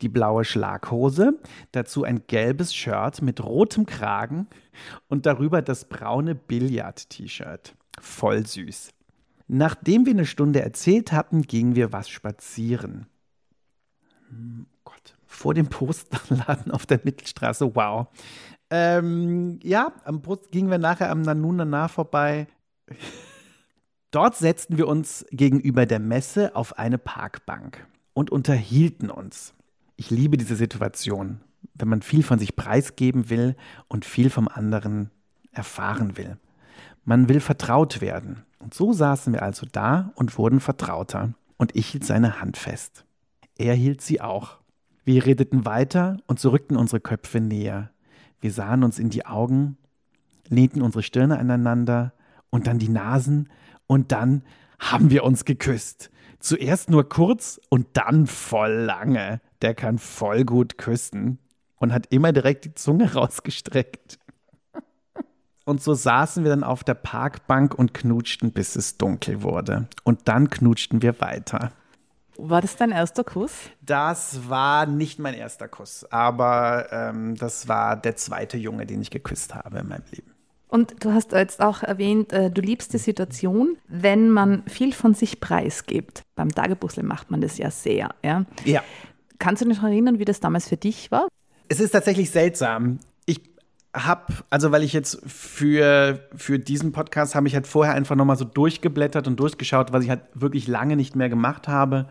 Die 0.00 0.08
blaue 0.08 0.44
Schlaghose, 0.44 1.40
dazu 1.72 2.04
ein 2.04 2.22
gelbes 2.28 2.72
Shirt 2.72 3.20
mit 3.20 3.42
rotem 3.42 3.84
Kragen 3.84 4.46
und 5.08 5.26
darüber 5.26 5.60
das 5.60 5.88
braune 5.88 6.36
Billard-T-Shirt. 6.36 7.74
Voll 8.00 8.46
süß. 8.46 8.90
Nachdem 9.48 10.06
wir 10.06 10.12
eine 10.12 10.26
Stunde 10.26 10.62
erzählt 10.62 11.10
hatten, 11.10 11.42
gingen 11.42 11.74
wir 11.74 11.92
was 11.92 12.08
spazieren. 12.08 13.06
Hm, 14.28 14.66
Gott, 14.84 15.16
vor 15.26 15.54
dem 15.54 15.66
Postladen 15.68 16.70
auf 16.70 16.86
der 16.86 17.00
Mittelstraße, 17.02 17.74
wow. 17.74 18.06
Ähm, 18.70 19.58
ja, 19.62 19.92
am 20.04 20.22
Brust 20.22 20.50
gingen 20.50 20.70
wir 20.70 20.78
nachher 20.78 21.10
am 21.10 21.22
Nanunana 21.22 21.88
vorbei. 21.88 22.46
Dort 24.10 24.36
setzten 24.36 24.78
wir 24.78 24.88
uns 24.88 25.26
gegenüber 25.30 25.86
der 25.86 25.98
Messe 25.98 26.54
auf 26.54 26.78
eine 26.78 26.98
Parkbank 26.98 27.86
und 28.12 28.30
unterhielten 28.30 29.10
uns. 29.10 29.54
Ich 29.96 30.10
liebe 30.10 30.36
diese 30.36 30.56
Situation, 30.56 31.40
wenn 31.74 31.88
man 31.88 32.02
viel 32.02 32.22
von 32.22 32.38
sich 32.38 32.56
preisgeben 32.56 33.28
will 33.30 33.56
und 33.88 34.04
viel 34.04 34.30
vom 34.30 34.48
anderen 34.48 35.10
erfahren 35.52 36.16
will. 36.16 36.38
Man 37.04 37.28
will 37.28 37.40
vertraut 37.40 38.00
werden. 38.00 38.44
Und 38.58 38.72
so 38.72 38.92
saßen 38.92 39.32
wir 39.32 39.42
also 39.42 39.66
da 39.70 40.12
und 40.14 40.38
wurden 40.38 40.60
vertrauter. 40.60 41.34
Und 41.56 41.76
ich 41.76 41.88
hielt 41.88 42.04
seine 42.04 42.40
Hand 42.40 42.56
fest. 42.56 43.04
Er 43.56 43.74
hielt 43.74 44.00
sie 44.00 44.20
auch. 44.20 44.58
Wir 45.04 45.26
redeten 45.26 45.64
weiter 45.64 46.16
und 46.26 46.40
so 46.40 46.50
rückten 46.50 46.76
unsere 46.76 47.00
Köpfe 47.00 47.40
näher. 47.40 47.90
Wir 48.44 48.52
sahen 48.52 48.84
uns 48.84 48.98
in 48.98 49.08
die 49.08 49.24
Augen, 49.24 49.78
lehnten 50.50 50.82
unsere 50.82 51.02
Stirne 51.02 51.38
aneinander 51.38 52.12
und 52.50 52.66
dann 52.66 52.78
die 52.78 52.90
Nasen 52.90 53.48
und 53.86 54.12
dann 54.12 54.42
haben 54.78 55.08
wir 55.08 55.24
uns 55.24 55.46
geküsst. 55.46 56.10
Zuerst 56.40 56.90
nur 56.90 57.08
kurz 57.08 57.58
und 57.70 57.86
dann 57.94 58.26
voll 58.26 58.70
lange. 58.70 59.40
Der 59.62 59.74
kann 59.74 59.96
voll 59.96 60.44
gut 60.44 60.76
küssen 60.76 61.38
und 61.76 61.94
hat 61.94 62.12
immer 62.12 62.32
direkt 62.32 62.66
die 62.66 62.74
Zunge 62.74 63.10
rausgestreckt. 63.14 64.18
Und 65.64 65.82
so 65.82 65.94
saßen 65.94 66.44
wir 66.44 66.50
dann 66.50 66.64
auf 66.64 66.84
der 66.84 66.92
Parkbank 66.92 67.74
und 67.74 67.94
knutschten, 67.94 68.52
bis 68.52 68.76
es 68.76 68.98
dunkel 68.98 69.42
wurde. 69.42 69.88
Und 70.02 70.28
dann 70.28 70.50
knutschten 70.50 71.00
wir 71.00 71.18
weiter. 71.22 71.72
War 72.36 72.60
das 72.60 72.76
dein 72.76 72.90
erster 72.90 73.24
Kuss? 73.24 73.52
Das 73.80 74.48
war 74.48 74.86
nicht 74.86 75.18
mein 75.18 75.34
erster 75.34 75.68
Kuss, 75.68 76.04
aber 76.10 76.88
ähm, 76.90 77.36
das 77.36 77.68
war 77.68 77.96
der 77.96 78.16
zweite 78.16 78.56
Junge, 78.56 78.86
den 78.86 79.00
ich 79.00 79.10
geküsst 79.10 79.54
habe 79.54 79.78
in 79.78 79.88
meinem 79.88 80.04
Leben. 80.10 80.34
Und 80.68 81.04
du 81.04 81.12
hast 81.12 81.30
jetzt 81.30 81.60
auch 81.60 81.84
erwähnt, 81.84 82.32
äh, 82.32 82.50
du 82.50 82.60
liebst 82.60 82.92
die 82.92 82.98
Situation, 82.98 83.76
wenn 83.86 84.30
man 84.30 84.64
viel 84.66 84.92
von 84.92 85.14
sich 85.14 85.38
preisgibt. 85.38 86.22
Beim 86.34 86.52
Tagebuchle 86.52 87.04
macht 87.04 87.30
man 87.30 87.40
das 87.40 87.58
ja 87.58 87.70
sehr. 87.70 88.12
Ja. 88.24 88.44
Ja. 88.64 88.82
Kannst 89.38 89.62
du 89.62 89.68
dich 89.68 89.76
noch 89.78 89.84
erinnern, 89.84 90.18
wie 90.18 90.24
das 90.24 90.40
damals 90.40 90.68
für 90.68 90.76
dich 90.76 91.12
war? 91.12 91.28
Es 91.68 91.78
ist 91.78 91.92
tatsächlich 91.92 92.30
seltsam. 92.30 92.98
Habe, 93.94 94.34
also 94.50 94.72
weil 94.72 94.82
ich 94.82 94.92
jetzt 94.92 95.20
für, 95.24 96.28
für 96.34 96.58
diesen 96.58 96.90
Podcast 96.90 97.36
habe 97.36 97.46
ich 97.46 97.54
halt 97.54 97.68
vorher 97.68 97.94
einfach 97.94 98.16
nochmal 98.16 98.36
so 98.36 98.44
durchgeblättert 98.44 99.28
und 99.28 99.38
durchgeschaut, 99.38 99.92
was 99.92 100.02
ich 100.02 100.10
halt 100.10 100.22
wirklich 100.34 100.66
lange 100.66 100.96
nicht 100.96 101.14
mehr 101.14 101.28
gemacht 101.28 101.68
habe. 101.68 102.08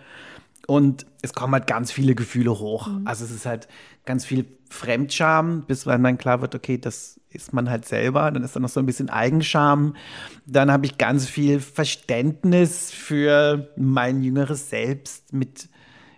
Und 0.66 1.06
es 1.22 1.34
kommen 1.34 1.54
halt 1.54 1.68
ganz 1.68 1.92
viele 1.92 2.16
Gefühle 2.16 2.52
hoch. 2.52 2.88
Mhm. 2.88 3.06
Also 3.06 3.26
es 3.26 3.32
ist 3.32 3.46
halt 3.46 3.68
ganz 4.06 4.26
viel 4.26 4.46
Fremdscham, 4.70 5.64
bis 5.68 5.84
dann 5.84 6.18
klar 6.18 6.42
wird, 6.42 6.56
okay, 6.56 6.78
das 6.78 7.20
ist 7.30 7.54
man 7.54 7.70
halt 7.70 7.86
selber. 7.86 8.32
Dann 8.32 8.44
ist 8.44 8.56
da 8.56 8.60
noch 8.60 8.70
so 8.70 8.80
ein 8.80 8.86
bisschen 8.86 9.10
Eigenscham. 9.10 9.96
Dann 10.46 10.72
habe 10.72 10.86
ich 10.86 10.98
ganz 10.98 11.28
viel 11.28 11.60
Verständnis 11.60 12.92
für 12.92 13.70
mein 13.76 14.24
jüngeres 14.24 14.70
Selbst 14.70 15.34
mit 15.34 15.68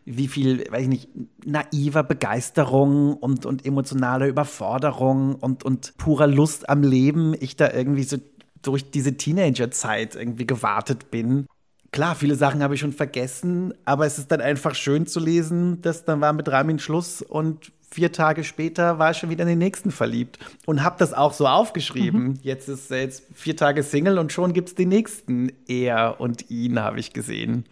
wie 0.05 0.27
viel, 0.27 0.63
weiß 0.71 0.83
ich 0.83 0.87
nicht, 0.87 1.09
naiver 1.43 2.03
Begeisterung 2.03 3.15
und, 3.15 3.45
und 3.45 3.65
emotionaler 3.65 4.27
Überforderung 4.27 5.35
und, 5.35 5.63
und 5.63 5.97
purer 5.97 6.27
Lust 6.27 6.69
am 6.69 6.83
Leben 6.83 7.35
ich 7.39 7.55
da 7.55 7.71
irgendwie 7.71 8.03
so 8.03 8.17
durch 8.61 8.91
diese 8.91 9.17
Teenagerzeit 9.17 10.15
irgendwie 10.15 10.47
gewartet 10.47 11.11
bin. 11.11 11.47
Klar, 11.91 12.15
viele 12.15 12.35
Sachen 12.35 12.61
habe 12.61 12.75
ich 12.75 12.81
schon 12.81 12.93
vergessen, 12.93 13.73
aber 13.85 14.05
es 14.05 14.19
ist 14.19 14.31
dann 14.31 14.41
einfach 14.41 14.75
schön 14.75 15.07
zu 15.07 15.19
lesen, 15.19 15.81
dass 15.81 16.05
dann 16.05 16.21
war 16.21 16.33
mit 16.33 16.49
Ramin 16.49 16.77
Schluss 16.77 17.21
und 17.21 17.71
vier 17.89 18.11
Tage 18.11 18.43
später 18.43 18.99
war 18.99 19.11
ich 19.11 19.17
schon 19.17 19.29
wieder 19.29 19.43
in 19.43 19.49
den 19.49 19.59
nächsten 19.59 19.89
verliebt 19.89 20.37
und 20.65 20.83
habe 20.83 20.97
das 20.99 21.13
auch 21.13 21.33
so 21.33 21.47
aufgeschrieben. 21.47 22.23
Mhm. 22.23 22.39
Jetzt 22.41 22.67
ist 22.67 22.91
er 22.91 23.01
jetzt 23.01 23.23
vier 23.33 23.55
Tage 23.55 23.81
Single 23.83 24.19
und 24.19 24.33
schon 24.33 24.53
gibt 24.53 24.69
es 24.69 24.75
den 24.75 24.89
nächsten. 24.89 25.51
Er 25.67 26.19
und 26.19 26.51
ihn 26.51 26.79
habe 26.79 26.99
ich 26.99 27.13
gesehen. 27.13 27.65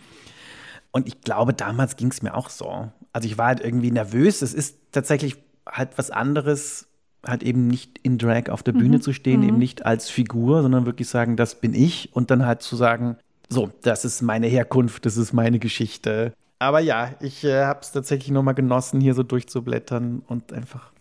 Und 0.94 1.08
ich 1.08 1.22
glaube, 1.22 1.54
damals 1.54 1.98
ging 1.98 2.12
es 2.12 2.22
mir 2.22 2.36
auch 2.36 2.50
so. 2.50 2.90
Also 3.12 3.28
ich 3.28 3.38
war 3.38 3.48
halt 3.48 3.60
irgendwie 3.60 3.92
nervös. 3.92 4.42
Es 4.42 4.54
ist 4.54 4.78
tatsächlich 4.92 5.38
halt 5.68 5.98
was 5.98 6.12
anderes, 6.12 6.88
halt 7.26 7.44
eben 7.44 7.68
nicht 7.68 8.00
in 8.04 8.18
Drag 8.18 8.50
auf 8.50 8.64
der 8.64 8.74
Bühne 8.74 8.98
mhm. 8.98 9.02
zu 9.02 9.12
stehen, 9.12 9.42
mhm. 9.42 9.48
eben 9.48 9.58
nicht 9.58 9.86
als 9.86 10.10
Figur, 10.10 10.62
sondern 10.62 10.86
wirklich 10.86 11.10
sagen, 11.10 11.36
das 11.36 11.60
bin 11.60 11.74
ich 11.74 12.16
und 12.16 12.32
dann 12.32 12.46
halt 12.46 12.62
zu 12.62 12.76
sagen, 12.76 13.18
so, 13.50 13.72
das 13.82 14.06
ist 14.06 14.22
meine 14.22 14.48
Herkunft, 14.48 15.06
das 15.06 15.18
ist 15.18 15.34
meine 15.34 15.60
Geschichte. 15.60 16.34
Aber 16.60 16.80
ja, 16.80 17.16
ich 17.20 17.44
äh, 17.44 17.66
habe 17.66 17.80
es 17.82 17.92
tatsächlich 17.92 18.32
nochmal 18.32 18.54
genossen, 18.54 19.02
hier 19.02 19.16
so 19.16 19.24
durchzublättern 19.24 20.22
und 20.28 20.54
einfach 20.54 20.92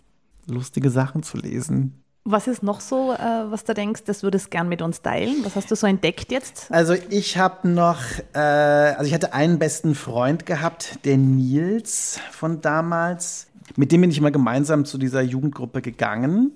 lustige 0.47 0.91
Sachen 0.91 1.23
zu 1.23 1.37
lesen. 1.37 2.02
Was 2.25 2.47
ist 2.47 2.63
noch 2.63 2.81
so, 2.81 3.13
äh, 3.13 3.51
was 3.51 3.65
du 3.65 3.75
denkst, 3.75 4.05
das 4.05 4.23
würdest 4.23 4.51
gern 4.51 4.69
mit 4.69 4.81
uns 4.81 5.03
teilen? 5.03 5.45
Was 5.45 5.57
hast 5.57 5.71
du 5.71 5.75
so 5.75 5.89
entdeckt 5.89 6.31
jetzt? 6.31 6.71
Also 6.71 6.95
ich 7.11 7.37
habe 7.37 7.69
noch, 7.69 8.01
äh, 8.33 8.39
also 8.39 9.05
ich 9.05 9.15
hatte 9.15 9.35
einen 9.35 9.59
besten 9.59 9.97
Freund 9.97 10.47
gehabt, 10.47 11.05
der 11.05 11.17
Nils 11.17 12.21
von 12.31 12.61
damals. 12.61 13.49
Mit 13.77 13.91
dem 13.91 14.03
bin 14.03 14.11
ich 14.11 14.21
mal 14.21 14.31
gemeinsam 14.31 14.85
zu 14.85 14.99
dieser 14.99 15.23
Jugendgruppe 15.23 15.83
gegangen 15.83 16.53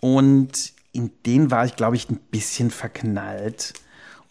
und 0.00 0.72
in 0.92 1.10
den 1.26 1.50
war 1.50 1.66
ich, 1.66 1.76
glaube 1.76 1.96
ich, 1.96 2.08
ein 2.08 2.16
bisschen 2.30 2.70
verknallt. 2.70 3.74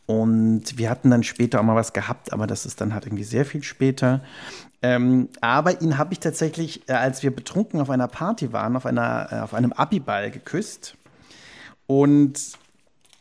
Und 0.06 0.78
wir 0.78 0.90
hatten 0.90 1.12
dann 1.12 1.24
später 1.24 1.60
auch 1.60 1.64
mal 1.64 1.76
was 1.76 1.94
gehabt, 1.94 2.34
aber 2.34 2.48
das 2.48 2.66
ist 2.66 2.82
dann 2.82 2.94
halt 2.94 3.06
irgendwie 3.06 3.24
sehr 3.24 3.46
viel 3.46 3.64
später. 3.64 4.22
Ähm, 4.84 5.30
aber 5.40 5.82
ihn 5.82 5.98
habe 5.98 6.12
ich 6.12 6.20
tatsächlich, 6.20 6.88
äh, 6.90 6.94
als 6.94 7.24
wir 7.24 7.34
betrunken 7.34 7.80
auf 7.80 7.90
einer 7.90 8.10
Party 8.10 8.52
waren, 8.52 8.76
auf, 8.76 8.86
einer, 8.86 9.30
äh, 9.32 9.40
auf 9.40 9.54
einem 9.54 9.72
Abiball 9.72 10.30
geküsst. 10.30 10.98
Und 11.88 12.38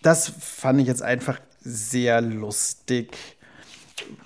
das 0.03 0.29
fand 0.29 0.81
ich 0.81 0.89
jetzt 0.89 1.03
einfach 1.03 1.39
sehr 1.61 2.21
lustig, 2.21 3.17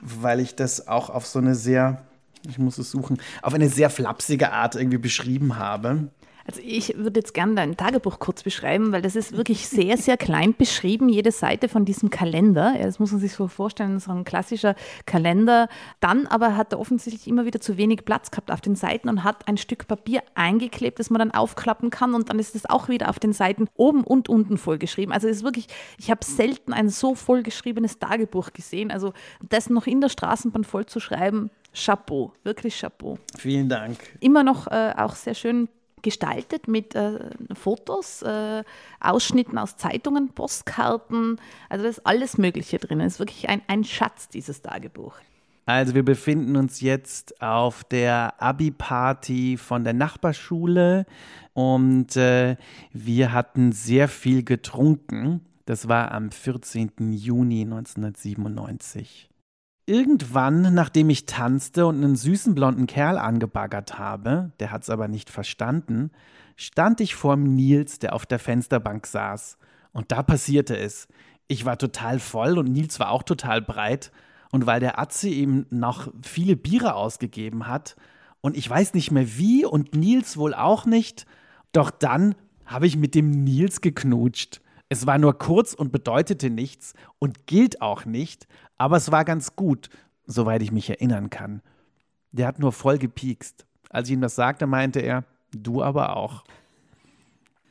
weil 0.00 0.40
ich 0.40 0.56
das 0.56 0.88
auch 0.88 1.10
auf 1.10 1.26
so 1.26 1.38
eine 1.38 1.54
sehr, 1.54 2.02
ich 2.48 2.58
muss 2.58 2.78
es 2.78 2.90
suchen, 2.90 3.18
auf 3.42 3.52
eine 3.52 3.68
sehr 3.68 3.90
flapsige 3.90 4.52
Art 4.52 4.74
irgendwie 4.74 4.96
beschrieben 4.96 5.58
habe. 5.58 6.08
Also 6.46 6.60
ich 6.64 6.96
würde 6.96 7.20
jetzt 7.20 7.34
gerne 7.34 7.54
dein 7.54 7.76
Tagebuch 7.76 8.18
kurz 8.18 8.42
beschreiben, 8.42 8.92
weil 8.92 9.02
das 9.02 9.16
ist 9.16 9.36
wirklich 9.36 9.68
sehr, 9.68 9.96
sehr 9.96 10.16
klein 10.16 10.54
beschrieben, 10.56 11.08
jede 11.08 11.32
Seite 11.32 11.68
von 11.68 11.84
diesem 11.84 12.10
Kalender. 12.10 12.74
Das 12.80 12.98
muss 12.98 13.10
man 13.10 13.20
sich 13.20 13.32
so 13.32 13.48
vorstellen, 13.48 13.98
so 13.98 14.12
ein 14.12 14.24
klassischer 14.24 14.76
Kalender. 15.06 15.68
Dann 16.00 16.26
aber 16.26 16.56
hat 16.56 16.72
er 16.72 16.80
offensichtlich 16.80 17.26
immer 17.26 17.44
wieder 17.44 17.60
zu 17.60 17.76
wenig 17.76 18.04
Platz 18.04 18.30
gehabt 18.30 18.50
auf 18.50 18.60
den 18.60 18.76
Seiten 18.76 19.08
und 19.08 19.24
hat 19.24 19.48
ein 19.48 19.56
Stück 19.56 19.88
Papier 19.88 20.22
eingeklebt, 20.34 20.98
das 20.98 21.10
man 21.10 21.18
dann 21.18 21.32
aufklappen 21.32 21.90
kann 21.90 22.14
und 22.14 22.30
dann 22.30 22.38
ist 22.38 22.54
es 22.54 22.68
auch 22.68 22.88
wieder 22.88 23.10
auf 23.10 23.18
den 23.18 23.32
Seiten 23.32 23.68
oben 23.74 24.04
und 24.04 24.28
unten 24.28 24.56
vollgeschrieben. 24.56 25.12
Also 25.12 25.28
es 25.28 25.38
ist 25.38 25.44
wirklich, 25.44 25.66
ich 25.98 26.10
habe 26.10 26.24
selten 26.24 26.72
ein 26.72 26.88
so 26.88 27.14
vollgeschriebenes 27.14 27.98
Tagebuch 27.98 28.52
gesehen. 28.52 28.90
Also 28.90 29.12
das 29.48 29.68
noch 29.68 29.86
in 29.86 30.00
der 30.00 30.08
Straßenbahn 30.08 30.64
voll 30.64 30.86
zu 30.86 31.00
schreiben, 31.00 31.50
Chapeau, 31.74 32.32
wirklich 32.42 32.78
Chapeau. 32.78 33.18
Vielen 33.36 33.68
Dank. 33.68 33.98
Immer 34.20 34.44
noch 34.44 34.66
äh, 34.68 34.94
auch 34.96 35.14
sehr 35.14 35.34
schön 35.34 35.68
gestaltet 36.06 36.68
mit 36.68 36.94
äh, 36.94 37.18
Fotos, 37.52 38.22
äh, 38.22 38.62
Ausschnitten 39.00 39.58
aus 39.58 39.76
Zeitungen, 39.76 40.28
Postkarten. 40.28 41.40
Also 41.68 41.82
da 41.82 41.90
ist 41.90 42.06
alles 42.06 42.38
Mögliche 42.38 42.78
drin. 42.78 43.00
Es 43.00 43.14
ist 43.14 43.18
wirklich 43.18 43.48
ein, 43.48 43.60
ein 43.66 43.82
Schatz, 43.82 44.28
dieses 44.28 44.62
Tagebuch. 44.62 45.14
Also 45.66 45.96
wir 45.96 46.04
befinden 46.04 46.54
uns 46.54 46.80
jetzt 46.80 47.42
auf 47.42 47.82
der 47.82 48.40
Abi-Party 48.40 49.56
von 49.56 49.82
der 49.82 49.94
Nachbarschule 49.94 51.06
und 51.54 52.16
äh, 52.16 52.56
wir 52.92 53.32
hatten 53.32 53.72
sehr 53.72 54.06
viel 54.06 54.44
getrunken. 54.44 55.40
Das 55.64 55.88
war 55.88 56.12
am 56.12 56.30
14. 56.30 56.92
Juni 57.14 57.62
1997. 57.62 59.28
Irgendwann, 59.86 60.74
nachdem 60.74 61.10
ich 61.10 61.26
tanzte 61.26 61.86
und 61.86 61.96
einen 61.96 62.16
süßen 62.16 62.54
blonden 62.54 62.86
Kerl 62.86 63.18
angebaggert 63.18 63.98
habe, 63.98 64.50
der 64.58 64.72
hat's 64.72 64.90
aber 64.90 65.06
nicht 65.06 65.30
verstanden, 65.30 66.10
stand 66.56 67.00
ich 67.00 67.14
vorm 67.14 67.44
Nils, 67.44 68.00
der 68.00 68.12
auf 68.12 68.26
der 68.26 68.40
Fensterbank 68.40 69.06
saß. 69.06 69.58
Und 69.92 70.10
da 70.10 70.24
passierte 70.24 70.76
es. 70.76 71.06
Ich 71.46 71.64
war 71.64 71.78
total 71.78 72.18
voll 72.18 72.58
und 72.58 72.72
Nils 72.72 72.98
war 72.98 73.10
auch 73.10 73.22
total 73.22 73.62
breit. 73.62 74.10
Und 74.50 74.66
weil 74.66 74.80
der 74.80 74.98
Atze 74.98 75.28
ihm 75.28 75.66
noch 75.70 76.12
viele 76.20 76.56
Biere 76.56 76.94
ausgegeben 76.94 77.68
hat, 77.68 77.96
und 78.46 78.56
ich 78.56 78.70
weiß 78.70 78.94
nicht 78.94 79.10
mehr 79.10 79.36
wie 79.38 79.64
und 79.64 79.96
Nils 79.96 80.36
wohl 80.36 80.54
auch 80.54 80.86
nicht, 80.86 81.26
doch 81.72 81.90
dann 81.90 82.36
habe 82.64 82.86
ich 82.86 82.96
mit 82.96 83.16
dem 83.16 83.30
Nils 83.30 83.80
geknutscht. 83.80 84.60
Es 84.88 85.04
war 85.04 85.18
nur 85.18 85.36
kurz 85.36 85.74
und 85.74 85.90
bedeutete 85.90 86.48
nichts 86.48 86.94
und 87.18 87.48
gilt 87.48 87.82
auch 87.82 88.04
nicht, 88.04 88.46
aber 88.78 88.96
es 88.96 89.10
war 89.10 89.24
ganz 89.24 89.56
gut, 89.56 89.90
soweit 90.26 90.62
ich 90.62 90.72
mich 90.72 90.90
erinnern 90.90 91.30
kann. 91.30 91.62
Der 92.32 92.46
hat 92.46 92.58
nur 92.58 92.72
voll 92.72 92.98
gepiekst. 92.98 93.66
Als 93.90 94.08
ich 94.08 94.14
ihm 94.14 94.20
das 94.20 94.34
sagte, 94.34 94.66
meinte 94.66 95.00
er, 95.00 95.24
du 95.52 95.82
aber 95.82 96.16
auch. 96.16 96.44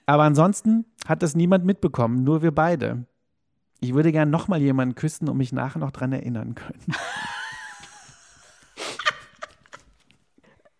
Aber 0.06 0.24
ansonsten 0.24 0.86
hat 1.08 1.24
das 1.24 1.36
niemand 1.36 1.66
mitbekommen, 1.66 2.24
nur 2.24 2.42
wir 2.42 2.54
beide. 2.54 3.06
Ich 3.80 3.94
würde 3.94 4.12
gern 4.12 4.30
nochmal 4.30 4.62
jemanden 4.62 4.96
küssen 4.96 5.30
und 5.30 5.38
mich 5.38 5.52
nachher 5.52 5.80
noch 5.80 5.92
dran 5.92 6.14
erinnern 6.14 6.56
können. 6.56 6.80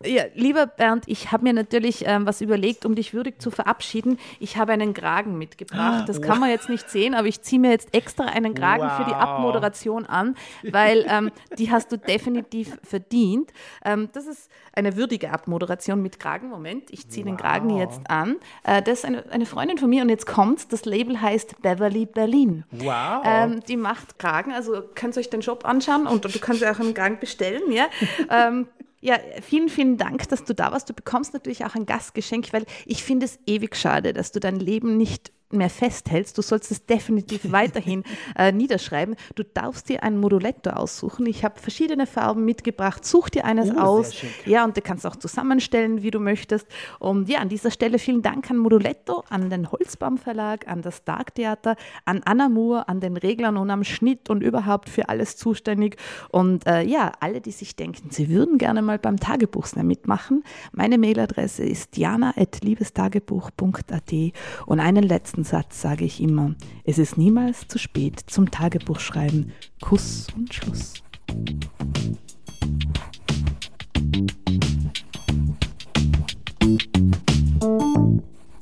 Ja, 0.04 0.24
lieber 0.34 0.66
Bernd, 0.66 1.04
ich 1.06 1.32
habe 1.32 1.44
mir 1.44 1.54
natürlich 1.54 2.04
ähm, 2.06 2.26
was 2.26 2.42
überlegt, 2.42 2.84
um 2.84 2.94
dich 2.94 3.14
würdig 3.14 3.40
zu 3.40 3.50
verabschieden. 3.50 4.18
Ich 4.40 4.58
habe 4.58 4.72
einen 4.72 4.92
Kragen 4.92 5.38
mitgebracht. 5.38 6.06
Das 6.06 6.20
kann 6.20 6.38
man 6.38 6.50
jetzt 6.50 6.68
nicht 6.68 6.90
sehen, 6.90 7.14
aber 7.14 7.28
ich 7.28 7.40
ziehe 7.40 7.58
mir 7.58 7.70
jetzt 7.70 7.94
extra 7.94 8.24
einen 8.24 8.54
Kragen 8.54 8.82
wow. 8.82 8.96
für 8.98 9.04
die 9.04 9.14
Abmoderation 9.14 10.04
an, 10.04 10.36
weil 10.70 11.06
ähm, 11.08 11.30
die 11.58 11.70
hast 11.70 11.92
du 11.92 11.96
definitiv 11.96 12.76
verdient. 12.82 13.52
Ähm, 13.86 14.10
das 14.12 14.26
ist 14.26 14.50
eine 14.74 14.96
würdige 14.96 15.30
Abmoderation 15.30 16.02
mit 16.02 16.20
Kragen. 16.20 16.50
Moment, 16.50 16.90
ich 16.90 17.08
ziehe 17.08 17.24
wow. 17.24 17.32
den 17.32 17.36
Kragen 17.38 17.78
jetzt 17.78 18.02
an. 18.10 18.36
Äh, 18.64 18.82
das 18.82 18.98
ist 18.98 19.04
eine, 19.06 19.24
eine, 19.30 19.46
Freundin 19.46 19.78
von 19.78 19.88
mir 19.88 20.02
und 20.02 20.10
jetzt 20.10 20.26
kommt 20.26 20.74
Das 20.74 20.84
Label 20.84 21.22
heißt 21.22 21.62
Beverly 21.62 22.04
Berlin. 22.04 22.64
Wow. 22.70 23.22
Ähm, 23.24 23.60
die 23.66 23.78
macht 23.78 24.18
Kragen, 24.18 24.52
also 24.52 24.82
könnt 24.94 25.16
ihr 25.16 25.20
euch 25.20 25.30
den 25.30 25.40
Shop 25.40 25.64
anschauen 25.64 26.06
und 26.06 26.26
du 26.26 26.38
kannst 26.38 26.62
auch 26.66 26.78
einen 26.80 26.92
Kragen 26.92 27.18
bestellen. 27.18 27.72
Ja? 27.72 27.86
Ja, 29.00 29.18
vielen, 29.42 29.68
vielen 29.68 29.98
Dank, 29.98 30.28
dass 30.28 30.44
du 30.44 30.54
da 30.54 30.72
warst. 30.72 30.88
Du 30.88 30.94
bekommst 30.94 31.34
natürlich 31.34 31.64
auch 31.64 31.74
ein 31.74 31.86
Gastgeschenk, 31.86 32.52
weil 32.52 32.64
ich 32.86 33.04
finde 33.04 33.26
es 33.26 33.38
ewig 33.46 33.76
schade, 33.76 34.12
dass 34.12 34.32
du 34.32 34.40
dein 34.40 34.58
Leben 34.58 34.96
nicht 34.96 35.32
mehr 35.52 35.70
festhältst. 35.70 36.36
Du 36.36 36.42
sollst 36.42 36.70
es 36.70 36.86
definitiv 36.86 37.40
weiterhin 37.52 38.04
äh, 38.36 38.52
niederschreiben. 38.52 39.16
Du 39.34 39.42
darfst 39.42 39.88
dir 39.88 40.02
ein 40.02 40.18
Moduletto 40.18 40.70
aussuchen. 40.70 41.26
Ich 41.26 41.44
habe 41.44 41.60
verschiedene 41.60 42.06
Farben 42.06 42.44
mitgebracht. 42.44 43.04
Such 43.04 43.30
dir 43.30 43.44
eines 43.44 43.70
uh, 43.70 43.78
aus. 43.78 44.12
Ja, 44.44 44.64
und 44.64 44.76
du 44.76 44.80
kannst 44.80 45.06
auch 45.06 45.16
zusammenstellen, 45.16 46.02
wie 46.02 46.10
du 46.10 46.20
möchtest. 46.20 46.66
Und 46.98 47.28
ja, 47.28 47.38
an 47.38 47.48
dieser 47.48 47.70
Stelle 47.70 47.98
vielen 47.98 48.22
Dank 48.22 48.50
an 48.50 48.58
Moduletto, 48.58 49.24
an 49.28 49.50
den 49.50 49.70
Holzbaum 49.70 50.18
Verlag, 50.18 50.68
an 50.68 50.82
das 50.82 51.04
Dark 51.04 51.34
Theater, 51.34 51.76
an 52.04 52.22
Anna 52.24 52.48
Moore, 52.48 52.88
an 52.88 53.00
den 53.00 53.16
Reglern 53.16 53.56
und 53.56 53.70
am 53.70 53.84
Schnitt 53.84 54.30
und 54.30 54.42
überhaupt 54.42 54.88
für 54.88 55.08
alles 55.08 55.36
zuständig. 55.36 55.96
Und 56.30 56.66
äh, 56.66 56.82
ja, 56.82 57.12
alle, 57.20 57.40
die 57.40 57.52
sich 57.52 57.76
denken, 57.76 58.10
sie 58.10 58.28
würden 58.28 58.58
gerne 58.58 58.82
mal 58.82 58.98
beim 58.98 59.18
Tagebuchslam 59.18 59.86
mitmachen. 59.86 60.42
Meine 60.72 60.98
Mailadresse 60.98 61.64
ist 61.64 61.96
jana.liebestagebuch.at 61.96 64.12
und 64.66 64.80
einen 64.80 65.04
letzten 65.04 65.35
letzten 65.36 65.44
Satz 65.44 65.82
sage 65.82 66.04
ich 66.04 66.22
immer, 66.22 66.54
es 66.84 66.98
ist 66.98 67.18
niemals 67.18 67.68
zu 67.68 67.78
spät 67.78 68.20
zum 68.26 68.50
Tagebuchschreiben. 68.50 69.52
Kuss 69.82 70.28
und 70.34 70.54
Schluss. 70.54 70.94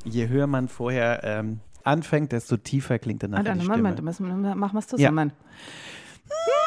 Je 0.04 0.28
höher 0.28 0.46
man 0.48 0.68
vorher 0.68 1.22
ähm, 1.22 1.60
anfängt, 1.84 2.32
desto 2.32 2.56
tiefer 2.56 2.98
klingt 2.98 3.22
dann 3.22 3.34
ah, 3.34 3.42
die 3.42 3.50
Moment, 3.66 3.98
Stimme. 3.98 4.28
Moment, 4.30 4.58
machen 4.58 4.74
wir 4.74 4.78
es 4.80 4.88
zusammen. 4.88 5.32
Ja. 6.28 6.63